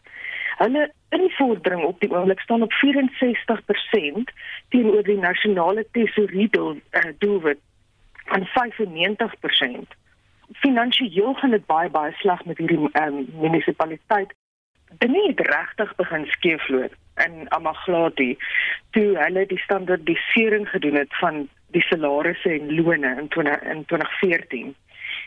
Hulle 0.56 0.92
invordering 1.08 1.84
op 1.84 2.00
die 2.00 2.10
oomblik 2.10 2.40
staan 2.40 2.62
op 2.62 2.72
64% 2.72 4.32
teenoor 4.68 5.02
die 5.02 5.18
nasionale 5.18 5.86
tesourier 5.92 6.50
doel, 6.50 6.80
uh, 6.90 7.12
doelwit 7.18 7.58
van 8.24 8.46
95%. 8.46 9.96
Finansieel 10.52 11.34
gaan 11.34 11.50
dit 11.50 11.66
baie 11.66 11.90
baie 11.90 12.12
sleg 12.12 12.44
met 12.44 12.58
hierdie 12.58 12.88
um, 12.92 13.26
munisipaliteit. 13.40 14.32
Dinge 14.98 15.26
het 15.26 15.40
regtig 15.40 15.94
begin 15.94 16.26
skeefloop 16.26 16.94
in 17.24 17.50
Amaglati 17.50 18.36
toe 18.90 19.16
hulle 19.18 19.46
die 19.46 19.58
standaardisering 19.58 20.68
gedoen 20.68 20.94
het 20.94 21.16
van 21.20 21.48
die 21.76 21.84
salarisse 21.90 22.50
en 22.56 22.74
lone 22.78 23.12
in 23.20 23.28
20, 23.28 23.62
in 23.74 23.84
2014. 23.92 24.74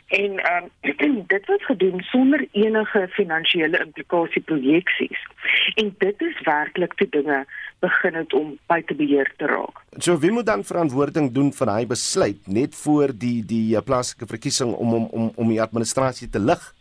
En 0.10 0.38
ehm 0.38 0.70
um, 0.82 1.24
dit 1.34 1.46
was 1.46 1.66
gedoen 1.66 2.02
sonder 2.02 2.48
enige 2.52 3.08
finansiële 3.10 3.78
implikasie 3.86 4.42
projeksies. 4.42 5.28
En 5.76 5.94
dit 5.98 6.22
is 6.22 6.42
werklik 6.44 6.94
te 6.94 7.08
dinge 7.10 7.46
begin 7.80 8.14
het 8.14 8.34
om 8.34 8.58
buite 8.66 8.96
beheer 8.96 9.34
te 9.38 9.46
raak. 9.46 9.84
So 9.98 10.18
wie 10.20 10.32
moet 10.32 10.46
dan 10.46 10.64
verantwoording 10.64 11.32
doen 11.32 11.54
vir 11.54 11.72
hy 11.74 11.86
besluit 11.86 12.48
net 12.48 12.76
voor 12.76 13.14
die 13.14 13.46
die 13.46 13.76
eh, 13.76 13.84
plaaslike 13.86 14.26
verkiesing 14.26 14.74
om 14.74 14.94
om 14.94 15.06
om 15.12 15.32
om 15.36 15.54
die 15.54 15.62
administrasie 15.62 16.30
te 16.30 16.40
lig? 16.40 16.74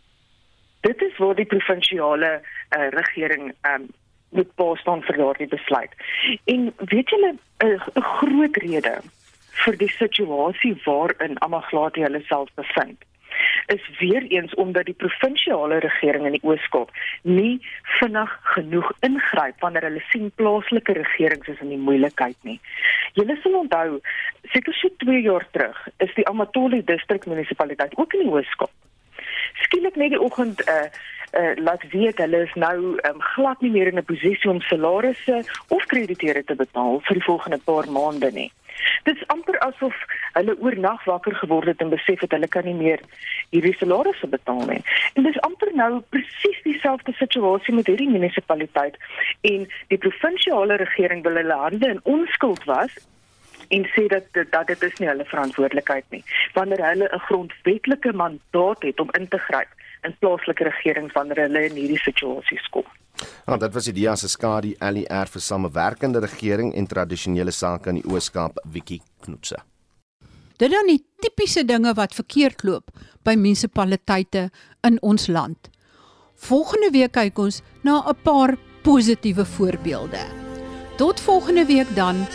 Dit 0.81 1.01
is 1.01 1.17
waar 1.17 1.35
die 1.35 1.45
provinsiale 1.45 2.39
uh, 2.39 2.89
regering 2.89 3.53
ehm 3.61 3.81
um, 3.81 3.87
moet 4.29 4.49
pa 4.55 4.75
staan 4.77 5.01
vir 5.01 5.17
daardie 5.17 5.47
besluit. 5.49 5.93
En 6.45 6.73
weet 6.77 7.09
julle 7.09 7.31
'n 7.33 7.65
uh, 7.65 8.03
groot 8.17 8.57
rede 8.57 8.99
vir 9.65 9.77
die 9.77 9.91
situasie 9.97 10.75
waarin 10.85 11.37
Amaglati 11.45 12.03
hulle 12.05 12.23
self 12.27 12.49
bevind 12.55 13.05
is 13.65 13.99
weer 13.99 14.23
eens 14.27 14.53
omdat 14.53 14.85
die 14.85 14.93
provinsiale 14.93 15.77
regering 15.79 16.25
in 16.25 16.35
die 16.37 16.43
Oos-Kaap 16.43 16.91
nie 17.21 17.59
vinnig 17.99 18.31
genoeg 18.53 18.91
ingryp 19.05 19.61
wanneer 19.63 19.87
hulle 19.87 20.03
sien 20.09 20.31
plaaslike 20.41 20.95
regerings 20.97 21.51
is 21.53 21.61
in 21.65 21.73
die 21.73 21.81
moeilikheid 21.81 22.37
nie. 22.47 22.59
Julle 23.17 23.37
sal 23.43 23.59
onthou, 23.61 23.99
seker 24.53 24.75
so 24.79 24.91
2 25.05 25.21
jaar 25.25 25.45
terug 25.51 25.77
is 26.05 26.13
die 26.17 26.27
Amatoli 26.27 26.81
distrik 26.85 27.27
munisipaliteit 27.29 27.95
ook 27.97 28.17
in 28.17 28.25
die 28.25 28.33
Oos-Kaap. 28.33 28.73
Skielik 29.63 29.95
net 29.95 30.15
die 30.15 30.21
oggend 30.21 30.61
'n 30.65 30.69
uh, 30.69 30.83
eh, 30.83 30.89
uh, 31.39 31.55
laat 31.63 31.83
weet 31.91 32.17
hulle 32.17 32.43
is 32.43 32.53
nou 32.55 32.97
um, 33.05 33.21
glad 33.35 33.61
nie 33.61 33.71
meer 33.71 33.87
in 33.87 33.97
'n 33.97 34.05
posisie 34.05 34.49
om 34.49 34.61
salarisse 34.61 35.43
of 35.67 35.85
krediteure 35.85 36.43
te 36.43 36.55
betaal 36.55 37.01
vir 37.01 37.13
die 37.13 37.27
volgende 37.27 37.59
paar 37.65 37.91
maande 37.91 38.31
nie. 38.31 38.51
Dit 39.03 39.15
is 39.15 39.27
amper 39.27 39.59
asof 39.59 39.95
hulle 40.33 40.55
oornag 40.59 41.03
wakker 41.03 41.35
geword 41.35 41.67
het 41.71 41.81
en 41.81 41.89
besef 41.89 42.19
het 42.19 42.31
hulle 42.31 42.47
kan 42.47 42.65
nie 42.65 42.77
meer 42.77 43.01
hierdie 43.49 43.75
salarisse 43.77 44.27
betaal 44.27 44.65
nie. 44.71 44.81
En 45.13 45.23
dis 45.23 45.39
amper 45.47 45.71
nou 45.73 45.91
presies 46.15 46.59
dieselfde 46.63 47.13
situasie 47.19 47.75
met 47.75 47.87
hierdie 47.87 48.09
munisipaliteit 48.09 48.97
en 49.41 49.67
die 49.87 49.97
provinsiale 49.97 50.79
regering 50.83 51.23
wil 51.23 51.39
hulle 51.41 51.61
hande 51.63 51.93
in 51.95 52.03
onskuld 52.03 52.63
was 52.69 52.95
en 53.69 53.85
sê 53.95 54.07
dat 54.07 54.25
dat 54.33 54.67
dit 54.67 54.83
is 54.83 54.97
nie 54.99 55.09
hulle 55.09 55.25
verantwoordelikheid 55.25 56.05
nie 56.15 56.23
wanneer 56.53 56.81
hulle 56.85 57.09
'n 57.13 57.25
grondwetlike 57.27 58.13
mandaat 58.13 58.81
het 58.87 58.99
om 58.99 59.11
in 59.19 59.27
te 59.27 59.37
gryp 59.37 59.71
in 60.07 60.15
plaaslike 60.19 60.63
regerings 60.63 61.13
wanneer 61.13 61.41
hulle 61.45 61.65
in 61.65 61.75
hierdie 61.81 62.03
situasies 62.05 62.69
kom. 62.69 62.87
Ja, 63.47 63.57
dit 63.57 63.73
was 63.73 63.85
die 63.89 63.93
DEA 63.93 64.15
se 64.15 64.29
skadu 64.29 64.75
LER 64.79 65.31
vir 65.33 65.41
samewerkende 65.41 66.19
regering 66.19 66.73
en 66.75 66.87
tradisionele 66.87 67.51
sake 67.51 67.89
in 67.89 68.01
die 68.01 68.07
Oos-Kaap, 68.09 68.59
Wiki 68.71 69.01
Knoetse. 69.25 69.57
Dit 70.59 70.71
dan 70.71 70.87
die 70.91 70.99
tipiese 71.23 71.63
dinge 71.63 71.93
wat 71.95 72.15
verkeerd 72.15 72.63
loop 72.67 72.91
by 73.23 73.35
munisipaliteite 73.39 74.49
in 74.87 74.99
ons 75.01 75.27
land. 75.27 75.69
Volgende 76.39 76.91
week 76.91 77.15
kyk 77.15 77.39
ons 77.39 77.61
na 77.83 78.03
'n 78.07 78.15
paar 78.23 78.57
positiewe 78.83 79.45
voorbeelde. 79.45 80.23
Tot 80.97 81.19
volgende 81.19 81.65
week 81.65 81.95
dan. 81.95 82.27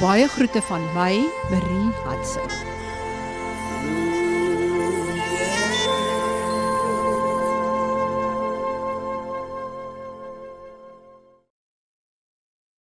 Baie 0.00 0.28
groete 0.28 0.62
van 0.62 0.80
my, 0.94 1.12
Marie 1.50 1.92
Hudson. 2.04 2.69